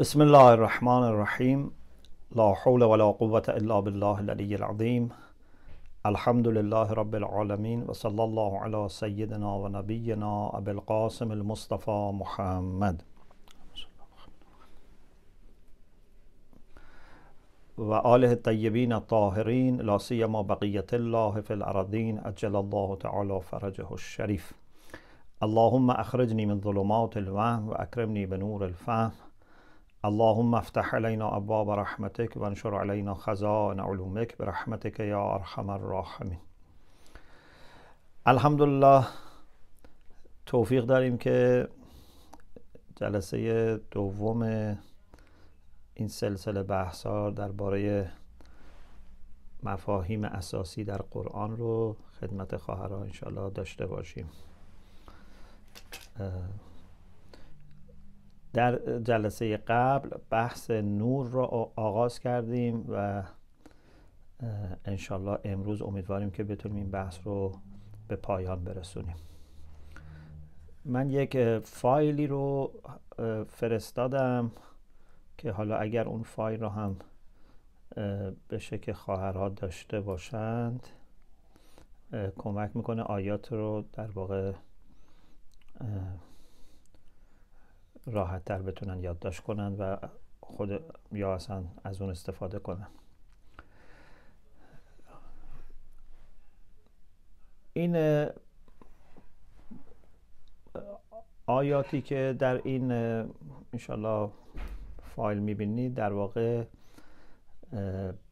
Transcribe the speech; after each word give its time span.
بسم 0.00 0.22
الله 0.22 0.54
الرحمن 0.54 1.02
الرحيم 1.02 1.70
لا 2.36 2.54
حول 2.54 2.84
ولا 2.84 3.04
قوة 3.04 3.42
إلا 3.48 3.80
بالله 3.80 4.20
العلي 4.20 4.54
العظيم 4.54 5.08
الحمد 6.06 6.48
لله 6.48 6.92
رب 6.92 7.14
العالمين 7.14 7.82
وصلى 7.88 8.24
الله 8.24 8.58
على 8.58 8.88
سيدنا 8.88 9.54
ونبينا 9.54 10.50
أبي 10.54 10.70
القاسم 10.70 11.32
المصطفى 11.32 12.10
محمد 12.14 13.02
وآله 17.78 18.32
الطيبين 18.32 18.92
الطاهرين 18.92 19.76
لا 19.76 19.98
سيما 19.98 20.42
بقية 20.42 20.90
الله 20.92 21.40
في 21.40 21.52
الأرضين 21.54 22.18
أجل 22.18 22.56
الله 22.56 22.96
تعالى 22.96 23.40
فرجه 23.40 23.94
الشريف 23.94 24.52
اللهم 25.42 25.90
أخرجني 25.90 26.46
من 26.46 26.60
ظلمات 26.60 27.16
الوهم 27.16 27.68
وأكرمني 27.68 28.26
بنور 28.26 28.64
الفهم 28.64 29.29
اللهم 30.04 30.54
افتح 30.54 30.94
علينا 30.94 31.36
ابواب 31.36 31.70
رحمتك 31.70 32.36
وانشر 32.36 32.74
علينا 32.74 33.14
خزائن 33.14 33.80
علومك 33.80 34.38
برحمتك 34.38 35.00
یا 35.00 35.34
ارحم 35.34 35.70
الراحمین 35.70 36.38
الحمدلله 38.26 39.06
توفیق 40.46 40.84
داریم 40.84 41.18
که 41.18 41.68
جلسه 42.96 43.80
دوم 43.90 44.42
این 45.94 46.08
سلسله 46.08 46.62
بحث 46.62 47.06
ها 47.06 47.30
درباره 47.30 48.10
مفاهیم 49.62 50.24
اساسی 50.24 50.84
در 50.84 51.02
قرآن 51.10 51.56
رو 51.56 51.96
خدمت 52.20 52.56
خواهران 52.56 53.02
انشاءالله 53.02 53.50
داشته 53.50 53.86
باشیم 53.86 54.30
در 58.52 58.98
جلسه 58.98 59.56
قبل 59.56 60.16
بحث 60.30 60.70
نور 60.70 61.26
را 61.26 61.46
آغاز 61.76 62.18
کردیم 62.18 62.84
و 62.88 63.22
انشالله 64.84 65.38
امروز 65.44 65.82
امیدواریم 65.82 66.30
که 66.30 66.44
بتونیم 66.44 66.76
این 66.76 66.90
بحث 66.90 67.18
رو 67.24 67.52
به 68.08 68.16
پایان 68.16 68.64
برسونیم. 68.64 69.16
من 70.84 71.10
یک 71.10 71.58
فایلی 71.58 72.26
رو 72.26 72.72
فرستادم 73.48 74.50
که 75.38 75.52
حالا 75.52 75.76
اگر 75.76 76.08
اون 76.08 76.22
فایل 76.22 76.60
رو 76.60 76.68
هم 76.68 76.96
بشه 78.50 78.78
که 78.78 78.92
خواهرها 78.92 79.48
داشته 79.48 80.00
باشند 80.00 80.86
کمک 82.38 82.76
می‌کنه 82.76 83.02
آیات 83.02 83.52
رو 83.52 83.84
در 83.92 84.10
واقع 84.10 84.52
راحت 88.06 88.44
تر 88.44 88.62
بتونن 88.62 89.02
یادداشت 89.02 89.40
کنن 89.40 89.74
و 89.74 89.96
خود 90.40 90.80
یا 91.12 91.34
اصلا 91.34 91.64
از 91.84 92.02
اون 92.02 92.10
استفاده 92.10 92.58
کنن. 92.58 92.88
این 97.72 98.26
آیاتی 101.46 102.02
که 102.02 102.36
در 102.38 102.60
این 102.64 102.92
انشالله 103.72 104.30
فایل 105.02 105.38
می‌بینید 105.38 105.94
در 105.94 106.12
واقع 106.12 106.64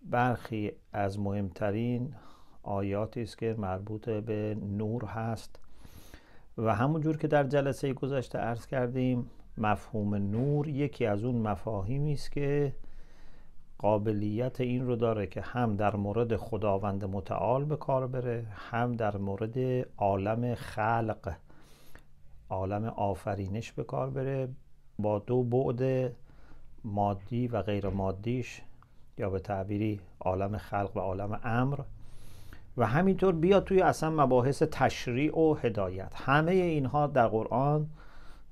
برخی 0.03 0.73
از 0.93 1.19
مهمترین 1.19 2.15
آیاتی 2.63 3.23
است 3.23 3.39
که 3.39 3.55
مربوط 3.59 4.09
به 4.09 4.55
نور 4.55 5.05
هست 5.05 5.61
و 6.59 6.75
همونجور 6.75 7.17
که 7.17 7.29
در 7.29 7.45
جلسه 7.45 7.93
گذشته 7.93 8.39
عرض 8.39 8.67
کردیم 8.67 9.31
مفهوم 9.59 10.14
نور 10.14 10.69
یکی 10.69 11.06
از 11.06 11.25
اون 11.25 11.37
مفاهیمی 11.37 12.12
است 12.12 12.33
که 12.33 12.73
قابلیت 13.78 14.61
این 14.61 14.87
رو 14.87 14.97
داره 14.97 15.27
که 15.27 15.41
هم 15.41 15.77
در 15.77 15.97
مورد 15.97 16.37
خداوند 16.37 17.05
متعال 17.05 17.65
به 17.65 17.77
کار 17.77 18.06
بره 18.06 18.47
هم 18.55 18.93
در 18.93 19.16
مورد 19.16 19.87
عالم 19.97 20.55
خلق 20.55 21.33
عالم 22.50 22.84
آفرینش 22.84 23.72
به 23.72 23.84
کار 23.84 24.10
بره 24.10 24.49
با 24.99 25.19
دو 25.19 25.43
بعد 25.43 26.12
مادی 26.84 27.49
و 27.49 27.62
غیر 27.62 27.88
مادیش 27.88 28.62
یا 29.19 29.31
به 29.31 29.38
تعبیری 29.38 30.00
عالم 30.21 30.56
خلق 30.56 30.97
و 30.97 31.00
عالم 31.00 31.41
امر. 31.44 31.81
و 32.77 32.87
همینطور 32.87 33.34
بیا 33.34 33.60
توی 33.60 33.81
اصلا 33.81 34.10
مباحث 34.10 34.62
تشریع 34.62 35.38
و 35.38 35.54
هدایت. 35.54 36.12
همه 36.15 36.53
اینها 36.53 37.06
در 37.06 37.28
قرآن 37.28 37.87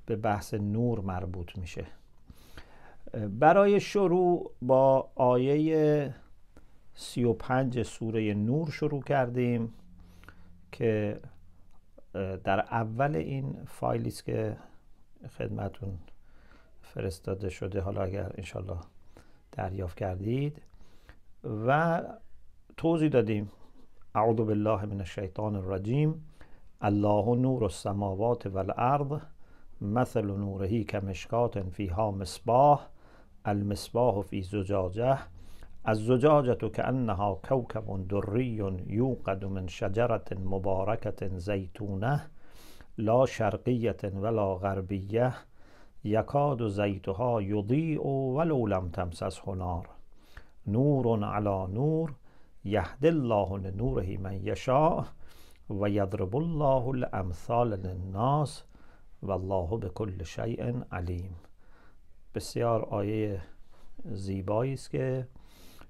به 0.07 0.15
بحث 0.15 0.53
نور 0.53 0.99
مربوط 0.99 1.57
میشه. 1.57 1.85
برای 3.29 3.79
شروع 3.79 4.51
با 4.61 5.09
آیه 5.15 6.15
سی 6.95 7.23
و 7.23 7.33
پنج 7.33 7.83
سوره 7.83 8.33
نور 8.33 8.71
شروع 8.71 9.03
کردیم 9.03 9.73
که 10.71 11.19
در 12.43 12.59
اول 12.59 13.15
این 13.15 13.57
فایلی 13.65 14.09
است 14.09 14.25
که 14.25 14.57
خدمتون 15.37 15.99
فرستاده 16.81 17.49
شده. 17.49 17.81
حالا 17.81 18.01
اگر 18.01 18.31
انشالله 18.37 18.79
دریافت 19.51 19.97
کردید. 19.97 20.61
و 21.67 22.01
توضیح 22.77 23.09
دادیم. 23.09 23.51
اعوذ 24.15 24.35
بالله 24.35 24.85
من 24.85 24.99
الشیطان 24.99 25.55
الرجیم. 25.55 26.25
الله 26.81 27.35
نور 27.35 27.63
السماوات 27.63 28.45
والارض. 28.45 29.19
مثل 29.81 30.25
نوره 30.25 30.83
کمشکات 30.83 31.59
فیها 31.59 32.11
مصباح 32.11 32.89
المصباح 33.47 34.19
فی 34.19 34.41
زجاجه. 34.41 35.17
الزجاجة 35.87 36.67
كأنها 36.67 37.33
كوكب 37.49 38.07
دري 38.07 38.57
يوقد 38.87 39.45
من 39.45 39.67
شجرة 39.67 40.25
مباركة 40.31 41.37
زيتونة 41.37 42.27
لا 42.97 43.25
شرقية 43.25 43.97
ولا 44.03 44.41
غربية 44.41 45.33
یکاد 46.05 46.67
زیتها 46.67 47.41
یضیع 47.41 48.01
ولو 48.35 48.67
لم 48.67 48.89
تمسسه 48.89 49.55
نار. 49.55 49.89
نور 50.67 51.23
على 51.23 51.67
نور 51.73 52.13
یهد 52.65 53.05
الله 53.05 53.57
لنوره 53.57 54.17
من 54.17 54.33
یشاء 54.33 55.05
و 55.69 55.89
یضرب 55.89 56.35
الله 56.35 56.89
الامثال 56.89 57.69
للناس. 57.69 58.63
و 59.23 59.31
الله 59.31 59.77
به 59.77 59.89
کل 59.89 60.23
شیء 60.23 60.73
علیم. 60.91 61.35
بسیار 62.35 62.85
آیه 62.85 63.41
زیبایی 64.05 64.73
است 64.73 64.89
که 64.89 65.27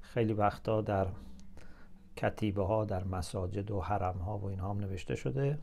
خیلی 0.02 0.34
وقتا 0.34 0.82
در 0.82 1.08
کتیبه 2.18 2.64
ها 2.66 2.86
در 2.86 3.04
مساجد 3.04 3.72
و 3.72 3.82
حرم 3.82 4.18
ها 4.18 4.38
و 4.38 4.46
اینها 4.46 4.70
هم 4.70 4.80
نوشته 4.80 5.16
شده 5.16 5.60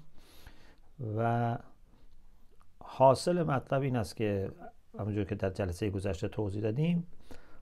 و 1.16 1.58
حاصل 2.78 3.42
مطلب 3.42 3.82
این 3.82 3.96
است 3.96 4.16
که 4.16 4.50
همونجور 4.98 5.24
که 5.24 5.34
در 5.34 5.50
جلسه 5.50 5.90
گذشته 5.90 6.28
توضیح 6.28 6.62
دادیم 6.62 7.06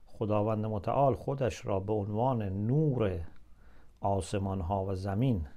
خداوند 0.05 0.65
متعال 0.65 1.15
خودش 1.15 1.65
را 1.65 1.79
به 1.79 1.93
عنوان 1.93 2.41
نور 2.43 3.19
آسمان 4.01 4.61
ها 4.61 4.85
و 4.85 4.95
زمین 4.95 5.47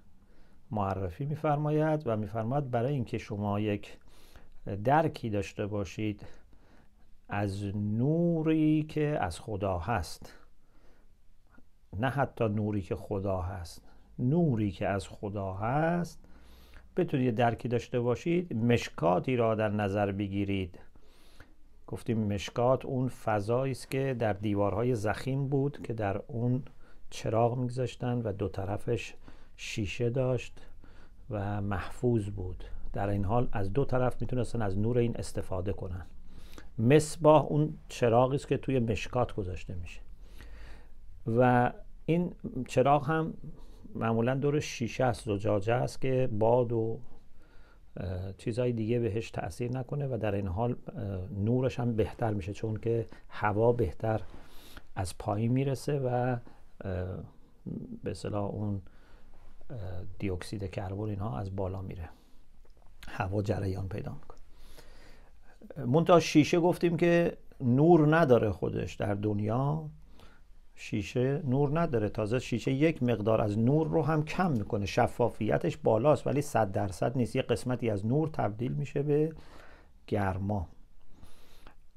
معرفی 0.70 1.24
میفرماید 1.24 2.02
و 2.06 2.16
میفرماید 2.16 2.70
برای 2.70 2.92
اینکه 2.92 3.18
شما 3.18 3.60
یک 3.60 3.98
درکی 4.84 5.30
داشته 5.30 5.66
باشید 5.66 6.26
از 7.28 7.64
نوری 7.76 8.82
که 8.82 9.18
از 9.20 9.40
خدا 9.40 9.78
هست. 9.78 10.34
نه 11.98 12.08
حتی 12.08 12.48
نوری 12.48 12.82
که 12.82 12.96
خدا 12.96 13.40
هست. 13.42 13.82
نوری 14.18 14.70
که 14.70 14.88
از 14.88 15.08
خدا 15.08 15.52
هست. 15.54 16.24
بتونید 16.96 17.34
درکی 17.34 17.68
داشته 17.68 18.00
باشید. 18.00 18.56
مشکاتی 18.56 19.36
را 19.36 19.54
در 19.54 19.68
نظر 19.68 20.12
بگیرید. 20.12 20.78
گفتیم 21.86 22.18
مشکات 22.18 22.84
اون 22.84 23.08
فضایی 23.08 23.72
است 23.72 23.90
که 23.90 24.16
در 24.18 24.32
دیوارهای 24.32 24.94
زخیم 24.94 25.48
بود 25.48 25.82
که 25.82 25.92
در 25.92 26.20
اون 26.26 26.62
چراغ 27.10 27.58
میگذاشتن 27.58 28.18
و 28.22 28.32
دو 28.32 28.48
طرفش 28.48 29.14
شیشه 29.56 30.10
داشت 30.10 30.60
و 31.30 31.60
محفوظ 31.60 32.30
بود. 32.30 32.64
در 32.96 33.08
این 33.08 33.24
حال 33.24 33.48
از 33.52 33.72
دو 33.72 33.84
طرف 33.84 34.20
می‌تونستن 34.20 34.62
از 34.62 34.78
نور 34.78 34.98
این 34.98 35.16
استفاده 35.16 35.72
کنن. 35.72 36.06
مصباح 36.78 37.44
اون 37.44 37.78
چراغی 37.88 38.36
است 38.36 38.48
که 38.48 38.56
توی 38.56 38.78
مشکات 38.78 39.34
گذاشته 39.34 39.74
میشه. 39.74 40.00
و 41.26 41.72
این 42.06 42.32
چراغ 42.68 43.06
هم 43.06 43.34
معمولا 43.94 44.34
دور 44.34 44.60
شیشه 44.60 45.04
است 45.04 45.24
زجاجه 45.24 45.74
است 45.74 46.00
که 46.00 46.28
باد 46.32 46.72
و 46.72 46.98
چیزهای 48.38 48.72
دیگه 48.72 48.98
بهش 48.98 49.30
تاثیر 49.30 49.72
نکنه 49.72 50.06
و 50.06 50.18
در 50.20 50.34
این 50.34 50.46
حال 50.46 50.76
نورش 51.30 51.80
هم 51.80 51.96
بهتر 51.96 52.32
میشه 52.34 52.52
چون 52.52 52.76
که 52.76 53.06
هوا 53.28 53.72
بهتر 53.72 54.20
از 54.94 55.18
پایین 55.18 55.52
می‌رسه 55.52 55.98
و 55.98 56.36
به 58.04 58.10
اصطلاح 58.10 58.44
اون 58.44 58.82
دیوکسید 60.18 60.70
کربن 60.70 61.08
اینها 61.08 61.38
از 61.38 61.56
بالا 61.56 61.82
میره. 61.82 62.08
هوا 63.06 63.42
جریان 63.42 63.88
پیدا 63.88 64.12
می‌کنه. 64.12 64.38
منتها 65.86 66.20
شیشه 66.20 66.60
گفتیم 66.60 66.96
که 66.96 67.36
نور 67.60 68.16
نداره 68.16 68.50
خودش 68.50 68.94
در 68.94 69.14
دنیا. 69.14 69.88
شیشه 70.74 71.42
نور 71.44 71.80
نداره. 71.80 72.08
تازه 72.08 72.38
شیشه 72.38 72.72
یک 72.72 73.02
مقدار 73.02 73.40
از 73.40 73.58
نور 73.58 73.88
رو 73.88 74.02
هم 74.02 74.24
کم 74.24 74.52
می‌کنه. 74.52 74.86
شفافیتش 74.86 75.76
بالاست 75.76 76.26
ولی 76.26 76.42
صد 76.42 76.72
درصد 76.72 77.16
نیست. 77.16 77.36
یه 77.36 77.42
قسمتی 77.42 77.90
از 77.90 78.06
نور 78.06 78.28
تبدیل 78.28 78.72
میشه 78.72 79.02
به 79.02 79.32
گرما. 80.06 80.68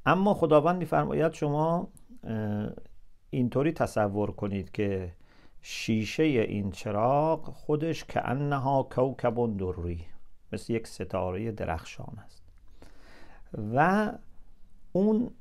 اما 0.05 0.33
خداوند 0.33 0.77
میفرماید 0.77 1.33
شما 1.33 1.87
اینطوری 3.29 3.71
تصور 3.71 4.31
کنید 4.31 4.71
که 4.71 5.13
شیشه 5.61 6.23
این 6.23 6.71
چراغ 6.71 7.43
خودش 7.43 8.03
که 8.03 8.29
انها 8.29 8.83
کوکب 8.83 9.57
دری. 9.57 10.05
مثل 10.53 10.73
یک 10.73 10.87
ستاره 10.87 11.51
درخشان 11.51 12.19
است. 12.25 12.43
و 13.73 14.11
اون 14.91 15.31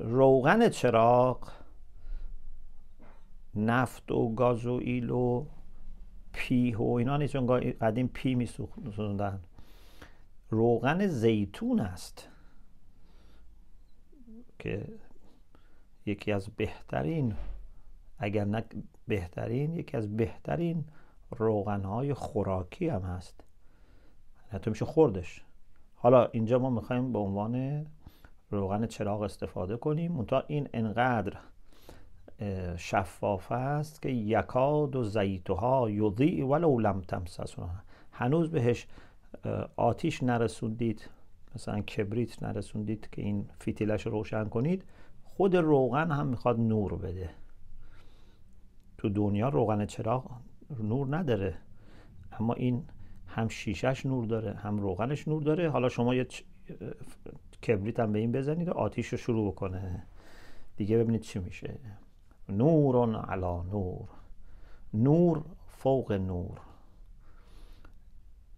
روغن 0.00 0.68
چراغ 0.68 1.52
نفت 3.54 4.10
و 4.10 4.34
گاز 4.34 4.66
و 4.66 4.80
ایل 4.82 5.10
و 5.10 5.46
پیه 6.32 6.78
و 6.78 6.92
اینا 6.92 7.16
نیست 7.16 7.32
چون 7.32 7.72
قدیم 7.80 8.08
پی 8.08 8.34
می 8.34 8.46
سوزندن 8.46 9.40
روغن 10.50 11.06
زیتون 11.06 11.80
است 11.80 12.28
که 14.58 14.88
یکی 16.06 16.32
از 16.32 16.48
بهترین 16.48 17.34
اگر 18.18 18.44
نه 18.44 18.64
بهترین 19.08 19.76
یکی 19.76 19.96
از 19.96 20.16
بهترین 20.16 20.84
روغنهای 21.30 22.14
خوراکی 22.14 22.88
هم 22.88 23.02
هست. 23.02 23.44
حتی 24.50 24.70
میشه 24.70 24.84
خوردش. 24.84 25.44
حالا 25.94 26.26
اینجا 26.26 26.58
ما 26.58 26.70
می‌خوایم 26.70 27.12
به 27.12 27.18
عنوان 27.18 27.86
روغن 28.50 28.86
چراغ 28.86 29.22
استفاده 29.22 29.76
کنیم. 29.76 30.12
منتها 30.12 30.44
این 30.46 30.68
انقدر 30.74 31.32
شفاف 32.76 33.52
است 33.52 34.02
که 34.02 34.08
یکاد 34.08 34.96
و 34.96 35.04
زیتوها 35.04 35.90
یضیع 35.90 36.46
ولو 36.46 36.78
لم 36.78 37.00
تمسسها 37.00 37.70
هنوز 38.12 38.50
بهش 38.50 38.86
آتیش 39.76 40.22
نرسوندید 40.22 41.10
مثلا 41.54 41.80
کبریت 41.80 42.42
نرسوندید 42.42 43.08
که 43.12 43.22
این 43.22 43.50
فیتیلش 43.60 44.06
روشن 44.06 44.44
کنید 44.44 44.84
خود 45.24 45.56
روغن 45.56 46.10
هم 46.10 46.26
می‌خواد 46.26 46.60
نور 46.60 46.96
بده. 46.96 47.30
تو 48.98 49.08
دنیا 49.08 49.48
روغن 49.48 49.86
چراغ 49.86 50.30
نور 50.82 51.16
نداره. 51.16 51.54
اما 52.40 52.54
این 52.54 52.84
هم 53.38 53.48
شیشش 53.48 54.06
نور 54.06 54.24
داره 54.24 54.54
هم 54.54 54.78
روغنش 54.78 55.28
نور 55.28 55.42
داره. 55.42 55.70
حالا 55.70 55.88
شما 55.88 56.14
یه 56.14 56.26
کبریت 57.62 58.00
هم 58.00 58.12
به 58.12 58.18
این 58.18 58.32
بزنید 58.32 58.68
و 58.68 58.72
آتیش 58.72 59.08
رو 59.08 59.18
شروع 59.18 59.52
بکنه. 59.52 60.02
دیگه 60.76 60.98
ببینید 60.98 61.20
چی 61.20 61.38
میشه. 61.38 61.78
نور 62.48 63.16
علا 63.16 63.62
نور. 63.62 64.08
نور 64.94 65.44
فوق 65.66 66.12
نور. 66.12 66.60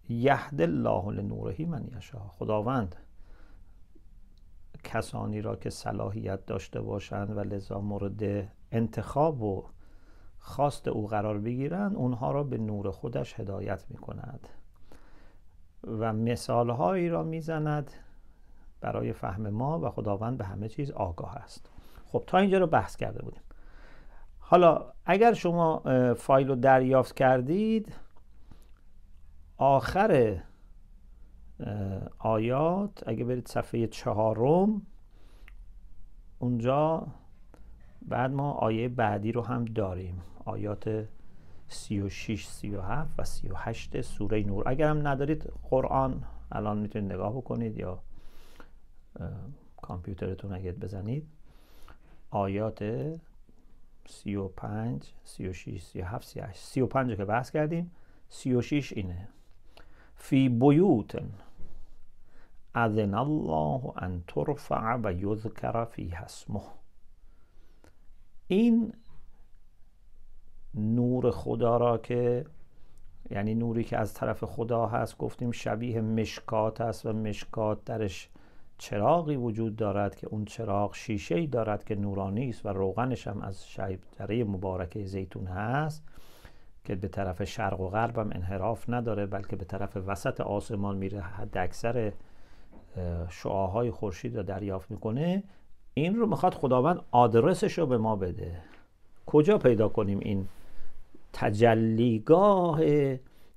یهد 0.09 0.61
الله 0.61 1.11
لنورهی 1.11 1.65
من 1.65 1.87
یشا 1.97 2.19
خداوند 2.19 2.95
کسانی 4.83 5.41
را 5.41 5.55
که 5.55 5.69
صلاحیت 5.69 6.45
داشته 6.45 6.81
باشند 6.81 7.37
و 7.37 7.39
لذا 7.39 7.79
مورد 7.79 8.51
انتخاب 8.71 9.41
و 9.41 9.65
خواست 10.39 10.87
او 10.87 11.07
قرار 11.07 11.39
بگیرند 11.39 11.95
اونها 11.95 12.31
را 12.31 12.43
به 12.43 12.57
نور 12.57 12.91
خودش 12.91 13.39
هدایت 13.39 13.85
می 13.89 13.97
کند 13.97 14.47
و 15.83 16.13
مثالهایی 16.13 17.09
را 17.09 17.23
می‌زند 17.23 17.91
برای 18.81 19.13
فهم 19.13 19.49
ما 19.49 19.79
و 19.79 19.89
خداوند 19.89 20.37
به 20.37 20.45
همه 20.45 20.69
چیز 20.69 20.91
آگاه 20.91 21.35
است. 21.35 21.69
خب 22.05 22.23
تا 22.27 22.37
اینجا 22.37 22.57
رو 22.57 22.67
بحث 22.67 22.95
کرده 22.95 23.21
بودیم. 23.21 23.41
حالا 24.39 24.85
اگر 25.05 25.33
شما 25.33 25.81
فایل 26.13 26.47
رو 26.47 26.55
دریافت 26.55 27.15
کردید 27.15 27.95
آخر 29.57 30.41
آیات 32.19 33.03
اگه 33.07 33.23
برید 33.23 33.47
صفحه 33.47 33.87
چهارم 33.87 34.81
اونجا 36.39 37.07
بعد 38.01 38.31
ما 38.31 38.51
آیه 38.51 38.89
بعدی 38.89 39.31
رو 39.31 39.41
هم 39.41 39.65
داریم. 39.65 40.21
آیات 40.45 41.07
36 41.71 42.47
37 42.47 43.09
و 43.17 43.23
38 43.23 44.01
سوره 44.01 44.43
نور. 44.43 44.69
اگر 44.69 44.89
هم 44.89 45.07
ندارید 45.07 45.53
قرآن 45.69 46.23
الان 46.51 46.77
می‌تونید 46.77 47.11
نگاه 47.13 47.33
بکنید 47.33 47.77
یا 47.77 47.99
کامپیوترتون 49.81 50.53
اگه 50.53 50.71
بزنید. 50.71 51.27
آیات 52.29 52.83
35 54.07 55.13
36 55.23 55.83
37 55.83 56.27
38 56.27 56.59
35 56.59 57.17
که 57.17 57.25
بحث 57.25 57.51
کردیم 57.51 57.91
36 58.29 58.93
اینه. 58.93 59.27
فی 60.15 60.49
بیوت 60.49 61.23
اذن 62.75 63.13
الله 63.13 63.93
ان 63.95 64.23
ترفع 64.27 64.95
و 65.03 65.13
یذکر 65.13 65.85
فی 65.85 66.13
اسمه. 66.15 66.61
این 68.47 68.93
نور 70.75 71.31
خدا 71.31 71.77
را 71.77 71.97
که 71.97 72.45
یعنی 73.29 73.55
نوری 73.55 73.83
که 73.83 73.97
از 73.97 74.13
طرف 74.13 74.43
خدا 74.43 74.85
هست 74.85 75.17
گفتیم 75.17 75.51
شبیه 75.51 76.01
مشکات 76.01 76.81
است 76.81 77.05
و 77.05 77.13
مشکات 77.13 77.83
درش 77.85 78.29
چراغی 78.77 79.35
وجود 79.35 79.75
دارد 79.75 80.15
که 80.15 80.27
اون 80.27 80.45
چراغ 80.45 80.95
شیشه 80.95 81.35
ای 81.35 81.47
دارد 81.47 81.83
که 81.83 81.95
نورانی 81.95 82.49
است 82.49 82.65
و 82.65 82.69
روغنش 82.69 83.27
هم 83.27 83.41
از 83.41 83.67
شجره 83.67 84.43
مبارکه 84.43 85.05
زیتون 85.05 85.47
هست 85.47 86.03
که 86.83 86.95
به 86.95 87.07
طرف 87.07 87.43
شرق 87.43 87.79
و 87.79 87.89
غرب 87.89 88.19
هم 88.19 88.29
انحراف 88.35 88.89
نداره 88.89 89.25
بلکه 89.25 89.55
به 89.55 89.65
طرف 89.65 89.97
وسط 89.97 90.41
آسمان 90.41 90.97
میره 90.97 91.19
حد 91.19 91.57
اکثر 91.57 92.11
شعاهای 93.29 93.91
خورشید 93.91 94.37
رو 94.37 94.43
دریافت 94.43 94.91
می‌کنه. 94.91 95.43
این 95.93 96.15
رو 96.15 96.27
می‌خواد 96.27 96.53
خداوند 96.53 96.99
آدرسش 97.11 97.79
رو 97.79 97.85
به 97.85 97.97
ما 97.97 98.15
بده. 98.15 98.57
کجا 99.25 99.57
پیدا 99.57 99.89
کنیم 99.89 100.19
این 100.21 100.47
تجلیگاه 101.33 102.79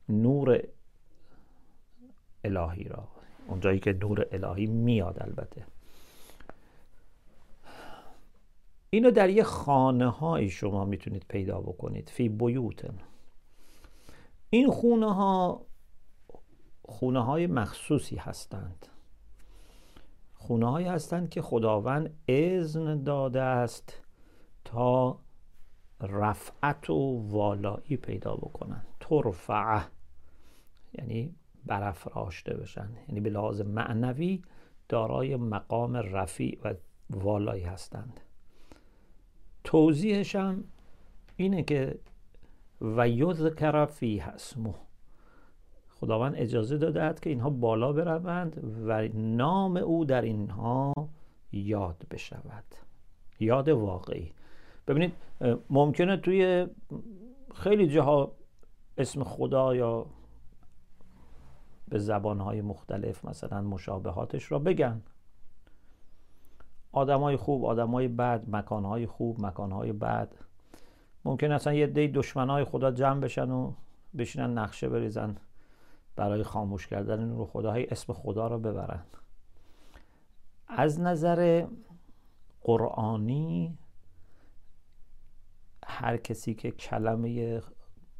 نور 0.08 0.62
الهی 2.44 2.84
را. 2.84 3.08
اونجایی 3.48 3.78
که 3.78 3.92
نور 3.92 4.26
الهی 4.32 4.66
میاد 4.66 5.22
البته. 5.22 5.66
اینو 8.90 9.10
در 9.10 9.30
یه 9.30 9.42
خانه 9.42 10.10
های 10.10 10.48
شما 10.48 10.84
می‌تونید 10.84 11.24
پیدا 11.28 11.60
بکنید. 11.60 12.10
فی 12.10 12.28
بیوتن. 12.28 12.98
این 14.50 14.70
خونه 14.70 15.14
ها 15.14 15.66
خونه 16.82 17.24
های 17.24 17.46
مخصوصی 17.46 18.16
هستند. 18.16 18.86
خونه 20.34 20.70
های 20.70 20.84
هستند 20.84 21.28
که 21.28 21.42
خداوند 21.42 22.14
اذن 22.28 23.02
داده 23.02 23.40
است 23.40 24.00
تا 24.64 25.18
رفعت 26.06 26.90
و 26.90 27.28
والایی 27.28 27.96
پیدا 27.96 28.34
بکنن. 28.34 28.82
ترفعه 29.00 29.82
یعنی 30.92 31.34
برافراشته 31.66 32.54
بشن. 32.54 32.88
یعنی 33.08 33.20
به 33.20 33.30
لحاظ 33.30 33.60
معنوی 33.60 34.42
دارای 34.88 35.36
مقام 35.36 35.96
رفیع 35.96 36.58
و 36.64 36.74
والایی 37.10 37.62
هستند. 37.62 38.20
توضیحش 39.64 40.36
هم 40.36 40.64
اینه 41.36 41.62
که 41.62 41.98
و 42.80 43.08
یذکر 43.08 43.86
فی 43.86 44.20
اسمه. 44.20 44.74
خداوند 45.90 46.34
اجازه 46.36 46.78
داده 46.78 47.20
که 47.20 47.30
اینها 47.30 47.50
بالا 47.50 47.92
بروند 47.92 48.76
و 48.86 49.08
نام 49.14 49.76
او 49.76 50.04
در 50.04 50.22
اینها 50.22 50.94
یاد 51.52 52.06
بشود. 52.10 52.64
یاد 53.40 53.68
واقعی. 53.68 54.32
ببینید 54.86 55.12
ممکنه 55.70 56.16
توی 56.16 56.66
خیلی 57.54 57.86
جاها 57.88 58.32
اسم 58.98 59.24
خدا 59.24 59.74
یا 59.74 60.06
به 61.88 61.98
زبانهای 61.98 62.60
مختلف 62.60 63.24
مثلا 63.24 63.62
مشابهاتش 63.62 64.52
را 64.52 64.58
بگن. 64.58 65.02
آدمای 66.92 67.36
خوب 67.36 67.64
آدمای 67.64 68.08
بد 68.08 68.44
مکانهای 68.48 69.06
خوب 69.06 69.44
مکانهای 69.44 69.92
بد. 69.92 70.34
ممکن 71.24 71.52
اصلا 71.52 71.72
یه 71.72 71.86
دی 71.86 72.08
دشمنای 72.08 72.64
خدا 72.64 72.90
جمع 72.90 73.20
بشن 73.20 73.50
و 73.50 73.72
بشینن 74.18 74.58
نقشه 74.58 74.88
بریزن 74.88 75.36
برای 76.16 76.42
خاموش 76.42 76.86
کردن 76.86 77.24
نور 77.24 77.46
خداهای 77.46 77.86
اسم 77.86 78.12
خدا 78.12 78.46
را 78.46 78.58
ببرن. 78.58 79.04
از 80.68 81.00
نظر 81.00 81.66
قرآنی 82.60 83.78
هر 85.86 86.16
کسی 86.16 86.54
که 86.54 86.70
کلمه 86.70 87.62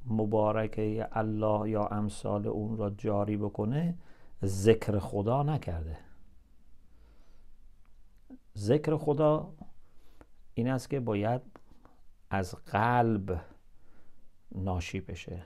مبارکه 0.06 1.08
الله 1.12 1.70
یا 1.70 1.86
امثال 1.86 2.46
اون 2.46 2.76
را 2.76 2.90
جاری 2.90 3.36
بکنه 3.36 3.94
ذکر 4.44 4.98
خدا 4.98 5.42
نکرده. 5.42 5.98
ذکر 8.58 8.96
خدا 8.96 9.52
این 10.54 10.68
است 10.68 10.90
که 10.90 11.00
باید 11.00 11.40
از 12.30 12.54
قلب 12.54 13.40
ناشی 14.54 15.00
بشه. 15.00 15.42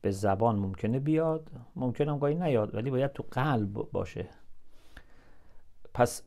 به 0.00 0.10
زبان 0.10 0.56
ممکنه 0.56 1.00
بیاد 1.00 1.50
ممکنه 1.76 2.12
هم 2.12 2.18
گاهی 2.18 2.34
نیاد 2.34 2.74
ولی 2.74 2.90
باید 2.90 3.12
تو 3.12 3.24
قلب 3.30 3.72
باشه. 3.72 4.28
پس 5.94 6.22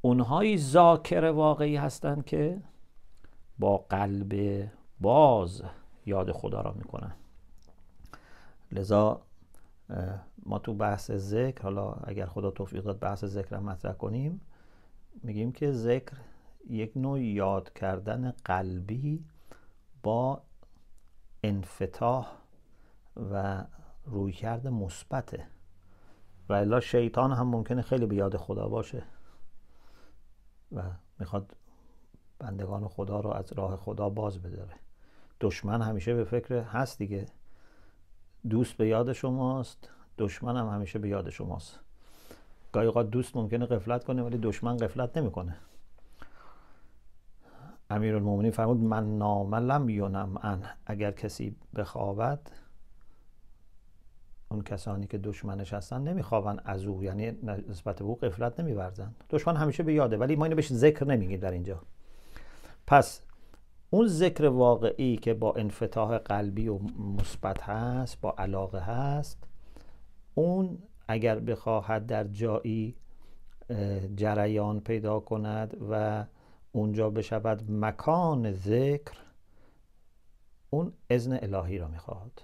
اونهایی 0.00 0.58
ذاکر 0.58 1.24
واقعی 1.24 1.76
هستند 1.76 2.24
که 2.24 2.62
با 3.60 3.78
قلب 3.78 4.64
باز 5.00 5.62
یاد 6.06 6.32
خدا 6.32 6.60
را 6.60 6.72
می‌کنن. 6.72 7.12
لذا 8.72 9.20
ما 10.46 10.58
تو 10.58 10.74
بحث 10.74 11.10
ذکر 11.10 11.62
حالا 11.62 11.92
اگر 11.92 12.26
خدا 12.26 12.50
توفیق 12.50 12.84
داد 12.84 12.98
بحث 12.98 13.24
ذکر 13.24 13.58
مطرح 13.58 13.92
کنیم 13.92 14.40
میگیم 15.22 15.52
که 15.52 15.72
ذکر 15.72 16.16
یک 16.68 16.92
نوع 16.96 17.20
یاد 17.20 17.72
کردن 17.72 18.30
قلبی 18.44 19.24
با 20.02 20.42
انفتاح 21.44 22.32
و 23.32 23.64
رویکرد 24.04 24.66
مثبته. 24.66 25.46
و 26.48 26.52
الا 26.52 26.80
شیطان 26.80 27.32
هم 27.32 27.48
ممکنه 27.48 27.82
خیلی 27.82 28.06
به 28.06 28.16
یاد 28.16 28.36
خدا 28.36 28.68
باشه 28.68 29.02
و 30.72 30.82
می‌خواد 31.18 31.56
بندگان 32.40 32.88
خدا 32.88 33.20
رو 33.20 33.30
از 33.30 33.52
راه 33.52 33.76
خدا 33.76 34.08
باز 34.08 34.42
بداره. 34.42 34.74
دشمن 35.40 35.82
همیشه 35.82 36.14
به 36.14 36.24
فکر 36.24 36.54
هست 36.54 36.98
دیگه. 36.98 37.26
دوست 38.50 38.74
به 38.74 38.88
یاد 38.88 39.12
شماست 39.12 39.88
دشمن 40.18 40.56
هم 40.56 40.68
همیشه 40.68 40.98
به 40.98 41.08
یاد 41.08 41.30
شماست. 41.30 41.80
گاهی 42.72 42.86
اوقات 42.86 43.10
دوست 43.10 43.36
ممکنه 43.36 43.66
قفلت 43.66 44.04
کنه 44.04 44.22
ولی 44.22 44.38
دشمن 44.38 44.76
قفلت 44.76 45.16
نمی‌کنه. 45.16 45.56
المومنین 47.90 48.50
فرمود 48.50 48.76
من 48.76 49.18
نام 49.18 49.88
یونم 49.88 50.36
ان. 50.42 50.62
اگر 50.86 51.10
کسی 51.10 51.56
بخوابد 51.76 52.40
اون 54.50 54.62
کسانی 54.62 55.06
که 55.06 55.18
دشمنش 55.18 55.72
هستن 55.72 56.02
نمیخوابن 56.02 56.58
از 56.64 56.84
او 56.84 57.04
یعنی 57.04 57.32
نسبت 57.68 57.98
به 57.98 58.04
او 58.04 58.14
قفلت 58.16 58.60
نمیورزن. 58.60 59.14
دشمن 59.30 59.56
همیشه 59.56 59.82
به 59.82 59.92
یاده 59.92 60.16
ولی 60.16 60.36
ما 60.36 60.44
اینو 60.44 60.56
بهش 60.56 60.72
ذکر 60.72 61.04
نمیگیم 61.04 61.40
در 61.40 61.50
اینجا. 61.50 61.80
پس 62.90 63.20
اون 63.90 64.06
ذکر 64.06 64.44
واقعی 64.44 65.16
که 65.16 65.34
با 65.34 65.54
انفتاح 65.54 66.18
قلبی 66.18 66.68
و 66.68 66.78
مثبت 66.98 67.62
هست 67.62 68.20
با 68.20 68.34
علاقه 68.38 68.78
هست 68.78 69.44
اون 70.34 70.78
اگر 71.08 71.38
بخواهد 71.38 72.06
در 72.06 72.24
جایی 72.24 72.96
جریان 74.16 74.80
پیدا 74.80 75.20
کند 75.20 75.76
و 75.90 76.24
اونجا 76.72 77.10
بشود 77.10 77.70
مکان 77.70 78.52
ذکر 78.52 79.16
اون 80.70 80.92
اذن 81.10 81.38
الهی 81.42 81.78
را 81.78 81.88
می‌خواهد. 81.88 82.42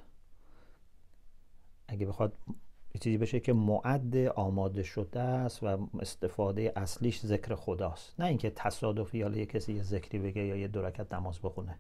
اگه 1.89 2.07
بخواد 2.07 2.33
چیزی 2.99 3.19
بشه 3.19 3.41
که 3.41 3.53
معد 3.53 4.17
آماده 4.17 4.83
شده 4.83 5.21
است 5.21 5.63
و 5.63 5.89
استفاده 6.01 6.73
اصلیش 6.77 7.21
ذکر 7.21 7.55
خداست. 7.55 8.21
نه 8.21 8.27
اینکه 8.27 8.51
تصادفی 8.51 9.23
حالا 9.23 9.37
یه 9.37 9.47
کسی 9.47 9.73
یه 9.73 9.83
ذکری 9.83 10.19
بگه 10.19 10.45
یا 10.45 10.57
یه 10.57 10.69
درکت 10.69 11.15
نماز 11.15 11.39
بخونه. 11.43 11.79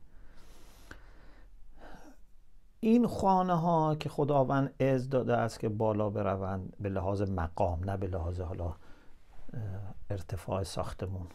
این 2.80 3.06
خانه 3.06 3.54
ها 3.54 3.94
که 3.94 4.08
خداوند 4.08 4.82
از 4.82 5.11
داده 5.11 5.37
است 5.37 5.61
که 5.61 5.68
بالا 5.68 6.11
بروند 6.11 6.76
به 6.80 6.88
لحاظ 6.88 7.23
مقام 7.23 7.90
نه 7.90 7.96
به 7.96 8.06
لحاظ 8.06 8.40
حالا 8.40 8.75
ارتفاع 10.11 10.62
ساختمون. 10.62 11.26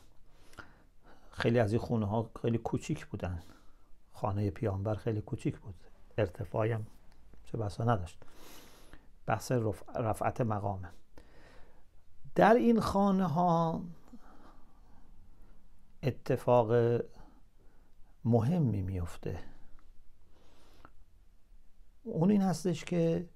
خیلی 1.32 1.60
از 1.60 1.72
این 1.72 1.82
خونه 1.82 2.06
ها 2.06 2.30
خیلی 2.42 2.58
کوچیک 2.58 3.06
بودن. 3.06 3.40
خانه 4.14 4.50
پیانبر 4.50 4.96
خیلی 4.96 5.22
کوچیک 5.22 5.60
بود. 5.60 5.76
ارتفاعی 6.18 6.72
هم 6.72 6.86
چه 7.46 7.58
بسا 7.58 7.84
نداشت. 7.84 8.18
بحث 9.32 9.52
رفعت 9.96 10.42
مقامه. 10.42 10.90
در 12.36 12.54
این 12.54 12.80
خانه 12.80 13.28
ها 13.28 13.82
اتفاق 16.04 17.02
مهمی 18.26 18.82
میفته. 18.82 19.40
اون 22.04 22.32
این 22.32 22.42
هستش 22.42 22.86
که 22.86 23.30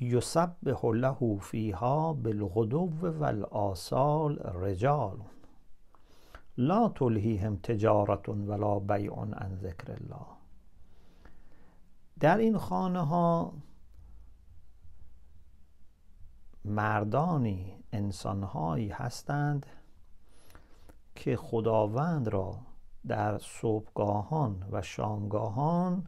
یسب 0.00 0.56
به 0.62 0.78
له 0.82 1.38
فیها 1.38 2.12
بالغدو 2.12 2.90
و 3.02 3.24
الآصال 3.24 4.38
رجال. 4.38 5.18
لا 6.56 6.88
تلهیهم 6.88 7.56
تجارت 7.56 8.28
ولا 8.28 8.78
بیع 8.78 9.14
عن 9.14 9.56
ذکر 9.56 9.92
الله. 9.92 10.26
در 12.20 12.38
این 12.38 12.58
خانه 12.58 13.06
ها 13.06 13.52
مردانی 16.68 17.84
انسانهایی 17.92 18.88
هستند 18.88 19.66
که 21.14 21.36
خداوند 21.36 22.28
را 22.28 22.58
در 23.06 23.38
صبحگاهان 23.38 24.68
و 24.72 24.82
شامگاهان 24.82 26.06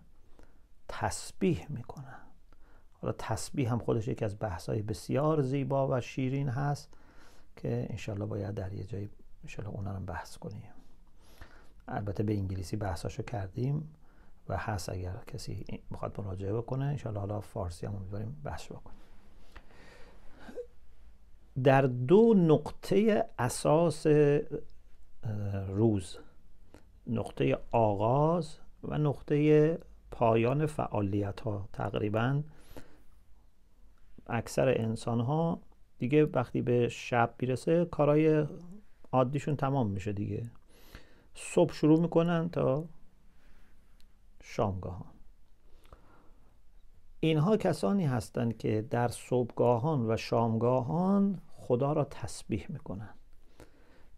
تسبیح 0.88 1.67
می‌کنن 1.69 2.19
حالا 3.02 3.14
تسبیح 3.19 3.73
هم 3.73 3.79
خودش 3.79 4.09
یکی 4.09 4.25
از 4.25 4.37
بحثای 4.38 4.83
بسیار 4.83 5.43
زیبا 5.43 5.88
و 5.88 6.00
شیرین 6.00 6.49
هست 6.49 6.88
که 7.57 7.87
انشالله 7.90 8.26
باید 8.26 8.55
در 8.55 8.73
یه 8.73 8.85
جایی 8.85 9.11
انشالله 9.43 9.71
اونا 9.71 9.93
رو 9.93 10.00
بحث 10.00 10.37
کنیم. 10.37 10.73
البته 11.88 12.23
به 12.23 12.33
انگلیسی 12.33 12.76
بحثاشو 12.76 13.23
کردیم 13.23 13.95
و 14.49 14.57
هست 14.57 14.88
اگر 14.88 15.17
کسی 15.26 15.64
می‌خواد 15.90 16.21
مراجعه 16.21 16.52
بکنه 16.52 16.85
انشالله 16.85 17.21
حالا 17.21 17.40
فارسی 17.40 17.87
هم 17.87 17.97
امیدواریم 17.97 18.40
بحث 18.45 18.67
بکنیم 18.67 19.00
در 21.64 21.83
دو 21.83 22.35
نقطه 22.37 23.25
اساس 23.38 24.07
روز. 25.69 26.19
نقطه 27.07 27.59
آغاز 27.71 28.57
و 28.83 28.99
نقطه 28.99 29.79
پایان 30.11 30.67
فعالیت 30.67 31.40
ها 31.40 31.69
تقریبا 31.73 32.43
اکثر 34.26 34.69
انسان 34.69 35.21
ها 35.21 35.61
دیگه 35.99 36.25
وقتی 36.25 36.62
به 36.62 36.88
شب 36.88 37.35
می‌رسه 37.40 37.85
کارهای 37.85 38.47
عادیشون 39.12 39.57
تمام 39.57 39.87
میشه 39.87 40.12
دیگه. 40.12 40.50
صبح 41.35 41.73
شروع 41.73 42.00
می‌کنن 42.00 42.49
تا 42.49 42.85
شامگاه 44.43 45.05
اینها 47.21 47.57
کسانی 47.57 48.07
هستند 48.07 48.59
که 48.59 48.87
در 48.90 49.09
صبحگاهان 49.09 50.11
و 50.11 50.17
شامگاهان 50.17 51.38
خدا 51.71 51.93
را 51.93 52.05
تسبیح 52.05 52.67
می‌کنن. 52.69 53.15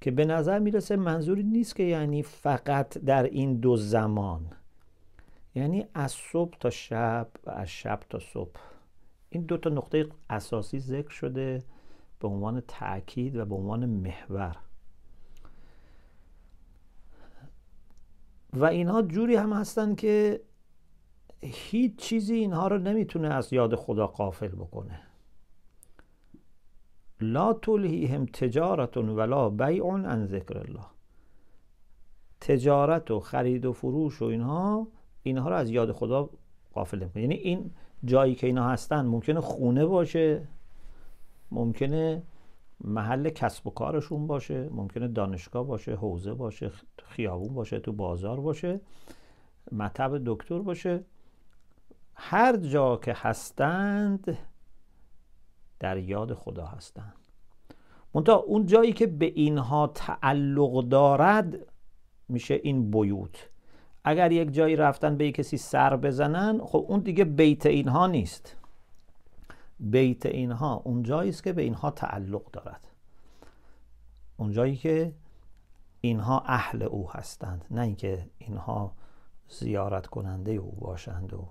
که 0.00 0.10
به 0.10 0.24
نظر 0.24 0.58
می‌رسه 0.58 0.96
منظوری 0.96 1.42
نیست 1.42 1.76
که 1.76 1.82
یعنی 1.82 2.22
فقط 2.22 2.98
در 2.98 3.22
این 3.22 3.60
دو 3.60 3.76
زمان. 3.76 4.52
یعنی 5.54 5.86
از 5.94 6.12
صبح 6.12 6.58
تا 6.60 6.70
شب 6.70 7.28
و 7.46 7.50
از 7.50 7.68
شب 7.68 8.00
تا 8.10 8.18
صبح. 8.18 8.60
این 9.30 9.42
دو 9.42 9.56
تا 9.56 9.70
نقطه 9.70 10.06
اساسی 10.30 10.80
ذکر 10.80 11.10
شده 11.10 11.62
به 12.20 12.28
عنوان 12.28 12.62
تاکید 12.68 13.36
و 13.36 13.44
به 13.44 13.54
عنوان 13.54 13.86
محور. 13.86 14.56
و 18.52 18.64
اینها 18.64 19.02
جوری 19.02 19.36
هم 19.36 19.52
هستن 19.52 19.94
که 19.94 20.40
هیچ 21.40 21.96
چیزی 21.96 22.34
اینها 22.34 22.68
رو 22.68 22.78
نمی‌تونه 22.78 23.28
از 23.28 23.52
یاد 23.52 23.74
خدا 23.74 24.06
قافل 24.06 24.48
بکنه. 24.48 25.00
لا 27.22 27.52
تلهیهم 27.52 28.26
تجارت 28.26 28.96
ولا 28.96 29.50
بیع 29.50 29.84
عن 29.84 30.26
ذکر 30.26 30.58
الله. 30.58 30.86
تجارت 32.40 33.10
و 33.10 33.20
خرید 33.20 33.66
و 33.66 33.72
فروش 33.72 34.22
و 34.22 34.24
اینها 34.24 34.86
اینها 35.22 35.48
رو 35.48 35.54
از 35.54 35.70
یاد 35.70 35.92
خدا 35.92 36.30
قافل 36.72 36.98
نمی‌کنه 36.98 37.22
یعنی 37.22 37.34
این 37.34 37.70
جایی 38.04 38.34
که 38.34 38.46
اینا 38.46 38.68
هستن 38.68 39.06
ممکنه 39.06 39.40
خونه 39.40 39.86
باشه 39.86 40.48
ممکنه 41.50 42.22
محل 42.84 43.30
کسب 43.30 43.66
و 43.66 43.70
کارشون 43.70 44.26
باشه 44.26 44.68
ممکنه 44.68 45.08
دانشگاه 45.08 45.66
باشه 45.66 45.94
حوزه 45.94 46.34
باشه 46.34 46.70
خیابون 47.04 47.54
باشه 47.54 47.78
تو 47.78 47.92
بازار 47.92 48.40
باشه 48.40 48.80
مطب 49.72 50.22
دکتر 50.24 50.58
باشه. 50.58 51.04
هر 52.14 52.56
جا 52.56 52.96
که 52.96 53.12
هستند 53.16 54.38
در 55.82 55.96
یاد 55.96 56.34
خدا 56.34 56.66
هستند. 56.66 57.14
منتها 58.14 58.34
اون 58.34 58.66
جایی 58.66 58.92
که 58.92 59.06
به 59.06 59.26
اینها 59.26 59.86
تعلق 59.86 60.88
دارد 60.88 61.58
میشه 62.28 62.60
این 62.62 62.90
بیوت. 62.90 63.48
اگر 64.04 64.32
یک 64.32 64.52
جایی 64.52 64.76
رفتن 64.76 65.16
به 65.16 65.32
کسی 65.32 65.56
سر 65.56 65.96
بزنن 65.96 66.60
خب 66.64 66.84
اون 66.88 67.00
دیگه 67.00 67.24
بیت 67.24 67.66
اینها 67.66 68.06
نیست. 68.06 68.56
بیت 69.80 70.26
اینها 70.26 70.82
اون 70.84 71.02
جایی 71.02 71.30
است 71.30 71.42
که 71.42 71.52
به 71.52 71.62
اینها 71.62 71.90
تعلق 71.90 72.50
دارد. 72.50 72.88
اونجایی 74.36 74.76
که 74.76 75.12
اینها 76.00 76.42
اهل 76.46 76.82
او 76.82 77.10
هستند 77.10 77.64
نه 77.70 77.80
اینکه 77.80 78.26
اینها 78.38 78.92
زیارت 79.48 80.06
کننده 80.06 80.52
او 80.52 80.70
باشند 80.80 81.32
و 81.32 81.48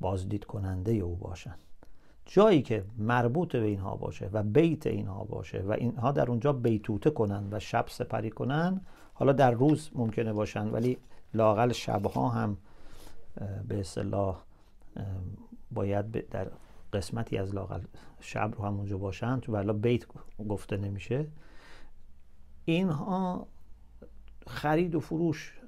بازدید 0.00 0.44
کننده 0.44 0.92
او 0.92 1.16
باشند. 1.16 1.58
جایی 2.26 2.62
که 2.62 2.84
مربوط 2.98 3.52
به 3.52 3.64
اینها 3.64 3.96
باشه 3.96 4.30
و 4.32 4.42
بیت 4.42 4.86
اینها 4.86 5.24
باشه 5.24 5.62
و 5.62 5.72
اینها 5.72 6.12
در 6.12 6.30
اونجا 6.30 6.52
بیتوته 6.52 7.10
کنن 7.10 7.48
و 7.50 7.58
شب 7.58 7.84
سپری 7.88 8.30
کنن 8.30 8.80
حالا 9.14 9.32
در 9.32 9.50
روز 9.50 9.90
ممکنه 9.94 10.32
باشن 10.32 10.68
ولی 10.68 10.98
لاقل 11.34 11.72
شبها 11.72 12.28
هم 12.28 12.56
به 13.68 13.80
اصطلاح 13.80 14.42
باید 15.70 16.28
در 16.28 16.50
قسمتی 16.92 17.38
از 17.38 17.54
لاقل 17.54 17.80
شب 18.20 18.54
رو 18.56 18.64
هم 18.64 18.76
اونجا 18.76 18.98
باشن 18.98 19.40
تو 19.40 19.52
ولی 19.52 19.72
بیت 19.72 20.04
گفته 20.48 20.76
نمیشه. 20.76 21.26
اینها 22.64 23.46
خرید 24.46 24.94
و 24.94 25.00
فروش 25.00 25.58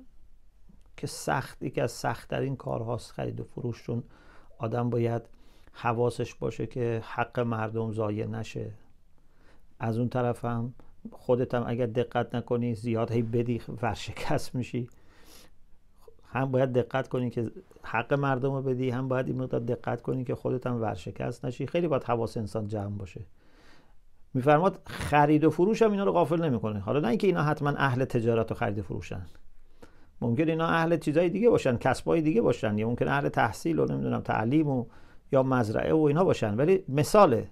که 0.97 1.07
سخت 1.07 1.63
یکی 1.63 1.81
از 1.81 1.93
سختترین 1.93 2.57
کارهاست 2.57 3.11
خرید 3.11 3.41
و 3.41 3.45
فروش 3.45 3.83
چون 3.83 4.03
آدم 4.59 4.91
باید 4.91 5.23
حواسش 5.75 6.35
باشه 6.35 6.67
که 6.67 7.03
حق 7.05 7.41
مردم 7.41 7.93
ضایع 7.93 8.27
نشه. 8.27 8.71
از 9.79 9.99
اون 9.99 10.09
طرف 10.09 10.45
هم 10.45 10.75
خودت 11.13 11.55
هم 11.55 11.65
اگر 11.67 11.87
دقت 11.87 12.35
نکنی 12.35 12.75
زیاد 12.75 13.13
هی 13.13 13.23
بدی 13.23 13.61
ورشکست 13.83 14.55
میشی. 14.55 14.89
هم 16.25 16.51
باید 16.51 16.73
دقت 16.73 17.09
کنی 17.09 17.31
که 17.31 17.51
حق 17.83 18.15
مردم 18.15 18.53
رو 18.53 18.63
بدی 18.63 18.91
هم 18.91 19.09
باید 19.09 19.27
این 19.27 19.41
مقدار 19.41 19.61
دقت 19.61 20.03
کنی 20.03 20.25
که 20.25 20.35
خودت 20.35 20.67
هم 20.67 20.83
ورشکست 20.83 21.45
نشی. 21.45 21.67
خیلی 21.67 21.89
باید 21.89 22.05
حواس 22.05 22.37
انسان 22.37 22.69
جمع 22.69 22.97
باشه. 22.97 23.21
میفرماد 24.35 24.81
خرید 24.87 25.45
و 25.45 25.51
فروش 25.51 25.83
هم 25.83 25.91
اینا 25.91 26.05
رو 26.05 26.13
غافل 26.13 26.45
نمی‌کنه. 26.45 26.79
حالا 26.79 27.01
نه 27.01 27.09
اینکه 27.09 27.27
اینا 27.27 27.43
حتما 27.43 27.71
اهل 27.71 28.05
تجارت 28.05 28.53
و 28.53 28.55
خرید 28.55 28.79
و 28.79 28.83
فروشن. 28.83 29.27
ممکن 30.21 30.49
اینا 30.49 30.67
اهل 30.67 30.97
چیزای 30.97 31.29
دیگه 31.29 31.51
باشن 31.51 31.77
کسبای 31.77 32.23
دیگه 32.23 32.43
باشن. 32.43 32.79
یا 32.79 32.89
ممکن 32.89 33.09
اهل 33.09 33.29
تحصیل 33.29 33.79
و 33.79 33.85
نمی‌دونم 33.85 34.21
تعلیم 34.21 34.69
و 34.69 34.87
یا 35.35 35.43
مزرعه 35.43 35.93
و 35.95 36.03
اینا 36.03 36.25
باشن 36.25 36.55
ولی 36.55 36.85
مثاله. 36.89 37.49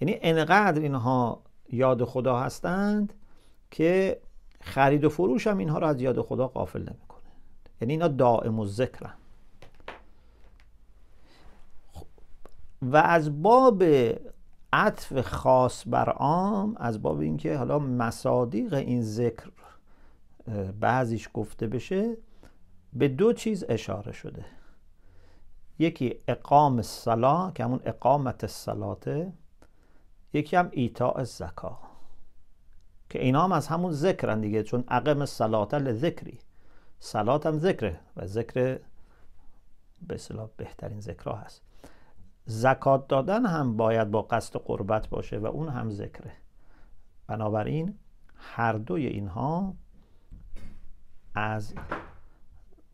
یعنی 0.00 0.18
انقدر 0.20 0.82
اینها 0.82 1.42
یاد 1.72 2.04
خدا 2.04 2.38
هستند 2.38 3.12
که 3.70 4.20
خرید 4.60 5.04
و 5.04 5.08
فروش 5.08 5.46
هم 5.46 5.58
اینها 5.58 5.78
رو 5.78 5.86
از 5.86 6.00
یاد 6.00 6.20
خدا 6.20 6.48
غافل 6.48 6.80
نمی‌کنه 6.80 7.22
یعنی 7.80 7.92
اینا 7.92 8.08
دائم 8.08 8.58
و 8.58 8.66
ذکرن. 8.66 9.14
و 12.82 12.96
از 12.96 13.42
باب 13.42 13.84
عطف 14.72 15.20
خاص 15.20 15.84
بر 15.86 16.08
عام 16.08 16.76
از 16.76 17.02
باب 17.02 17.20
اینکه 17.20 17.56
حالا 17.56 17.78
مصادیق 17.78 18.74
این 18.74 19.02
ذکر 19.02 19.50
بعضیش 20.80 21.28
گفته 21.34 21.66
بشه 21.66 22.16
به 22.92 23.08
دو 23.08 23.32
چیز 23.32 23.64
اشاره 23.68 24.12
شده. 24.12 24.44
یکی 25.82 26.14
اقام 26.28 26.82
سلا 26.82 27.50
که 27.50 27.64
همون 27.64 27.80
اقامت 27.84 28.44
الصلاته 28.44 29.32
یکی 30.32 30.56
هم 30.56 30.68
ایتاء 30.72 31.24
زکا 31.24 31.78
که 33.12 33.22
اینا 33.22 33.44
هم 33.44 33.52
از 33.52 33.68
همون 33.68 33.92
ذکرن 33.92 34.40
دیگه 34.40 34.62
چون 34.62 34.84
اقام 34.88 35.26
صلات 35.26 35.74
لذکری. 35.74 36.38
صلات 36.98 37.46
هم 37.46 37.58
ذکره 37.58 38.00
و 38.16 38.26
ذکر 38.26 38.80
به 40.08 40.14
اصطلاح 40.14 40.48
بهترین 40.56 41.00
ذکرها 41.00 41.36
هست. 41.36 41.62
زکات 42.46 43.08
دادن 43.08 43.46
هم 43.46 43.76
باید 43.76 44.10
با 44.10 44.22
قصد 44.22 44.56
قربت 44.56 45.08
باشه 45.08 45.38
و 45.38 45.46
اون 45.46 45.68
هم 45.68 45.90
ذکره. 45.90 46.32
بنابراین 47.26 47.98
هر 48.36 48.72
دوی 48.72 49.06
اینها 49.06 49.74
از 51.34 51.74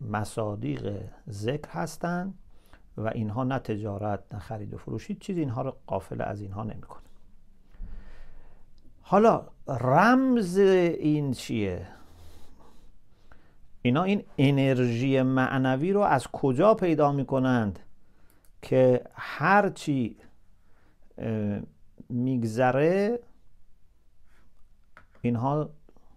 مصادیق 0.01 1.03
ذکر 1.31 1.70
هستند 1.70 2.38
و 2.99 3.09
اینها 3.09 3.45
نه 3.45 3.59
تجارت 3.59 4.35
نه 4.35 4.39
خرید 4.39 4.75
و 4.75 4.79
فروش 4.79 5.07
هیچ 5.07 5.19
چیز 5.19 5.39
اینها 5.39 5.63
رو 5.63 5.77
قافل 5.87 6.21
از 6.21 6.41
اینها 6.41 6.63
نمی‌کنه. 6.63 7.03
حالا 9.01 9.47
رمز 9.69 10.59
این 10.59 11.33
چیه؟ 11.33 11.87
اینا 13.83 14.03
این 14.03 14.25
انرژی 14.39 15.23
معنوی 15.23 15.93
رو 15.93 16.01
از 16.01 16.27
کجا 16.27 16.75
پیدا 16.75 17.13
می‌کنند 17.13 17.79
که 18.63 19.05
هرچی 19.15 20.17
میگذره 22.09 23.21
اینها 25.21 25.71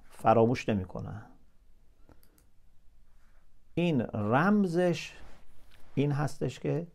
فراموش 0.09 0.69
نمی‌کنن؟ 0.69 1.25
این 3.73 4.01
رمزش 4.01 5.13
این 5.95 6.11
هستش 6.11 6.59
که 6.59 6.87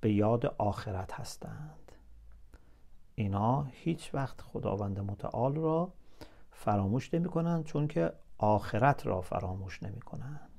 به 0.00 0.12
یاد 0.12 0.46
آخرت 0.46 1.12
هستند. 1.12 1.92
اینا 3.14 3.62
هیچ 3.62 4.14
وقت 4.14 4.40
خداوند 4.40 5.00
متعال 5.00 5.56
را 5.56 5.92
فراموش 6.50 7.14
نمی 7.14 7.28
کنند 7.28 7.64
چون 7.64 7.88
که 7.88 8.12
آخرت 8.38 9.06
را 9.06 9.20
فراموش 9.20 9.82
نمی 9.82 10.00
کنند 10.00 10.50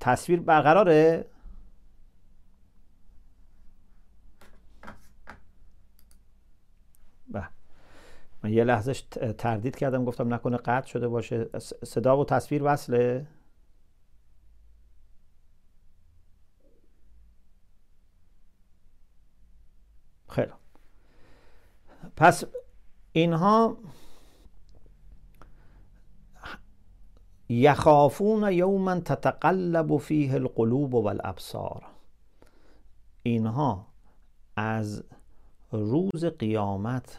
تصویر 0.00 0.40
برقراره؟ 0.40 1.24
بله. 7.28 7.48
من 8.42 8.52
یه 8.52 8.64
لحظه 8.64 8.92
تردید 9.38 9.76
کردم 9.76 10.04
گفتم 10.04 10.34
نکنه 10.34 10.56
قطع 10.56 10.86
شده 10.86 11.08
باشه. 11.08 11.48
صدا 11.84 12.18
و 12.18 12.24
تصویر 12.24 12.62
وصله؟ 12.64 13.26
خیلی 20.38 20.52
پس 22.16 22.44
اینها 23.12 23.76
یخافون 27.48 28.52
یوما 28.52 29.00
تتقلب 29.00 29.96
فیه 29.96 30.34
القلوب 30.34 30.94
والابصار. 30.94 31.86
اینها 33.22 33.86
از 34.56 35.04
روز 35.72 36.24
قیامت 36.24 37.18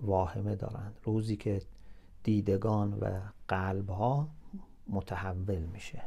واهمه 0.00 0.56
دارند. 0.56 1.00
روزی 1.04 1.36
که 1.36 1.62
دیدگان 2.22 2.94
و 2.94 3.20
قلب 3.48 3.90
ها 3.90 4.28
متحول 4.88 5.58
میشه. 5.58 6.02